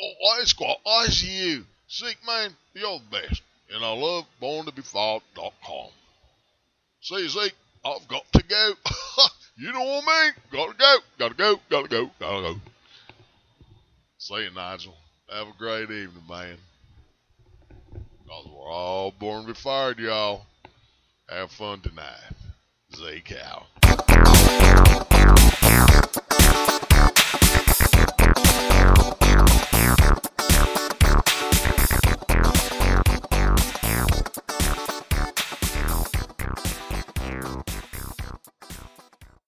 Oh, 0.01 0.41
I 0.41 0.45
squat, 0.45 0.81
I 0.87 1.07
see 1.07 1.49
you. 1.49 1.65
Zeke, 1.91 2.19
man, 2.27 2.51
you're 2.75 2.99
the 2.99 3.05
best. 3.11 3.43
And 3.73 3.85
I 3.85 3.93
love 3.93 4.25
borntobefought.com. 4.41 5.89
See 7.01 7.29
Zeke. 7.29 7.55
I've 7.85 8.09
got 8.09 8.25
to 8.33 8.43
go. 8.43 8.73
you 9.57 9.73
know 9.73 9.85
what 9.85 10.05
I 10.07 10.25
mean? 10.25 10.33
Gotta 10.53 10.75
go, 10.77 10.97
gotta 11.19 11.35
go, 11.35 11.61
gotta 11.71 11.89
go, 11.89 12.11
gotta 12.19 12.43
go. 12.43 12.57
See 14.19 14.43
you, 14.43 14.51
Nigel. 14.55 14.95
Have 15.33 15.49
a 15.49 15.53
great 15.57 15.83
evening, 15.83 16.25
man. 16.29 16.57
Because 17.93 18.47
we're 18.47 18.73
all 18.73 19.13
born 19.13 19.43
to 19.43 19.49
be 19.49 19.55
fired, 19.55 20.01
y'all. 20.01 20.47
Have 21.29 21.53
fun 21.53 21.81
tonight. 21.81 22.33
Zeke 22.97 23.35
out. 23.45 23.67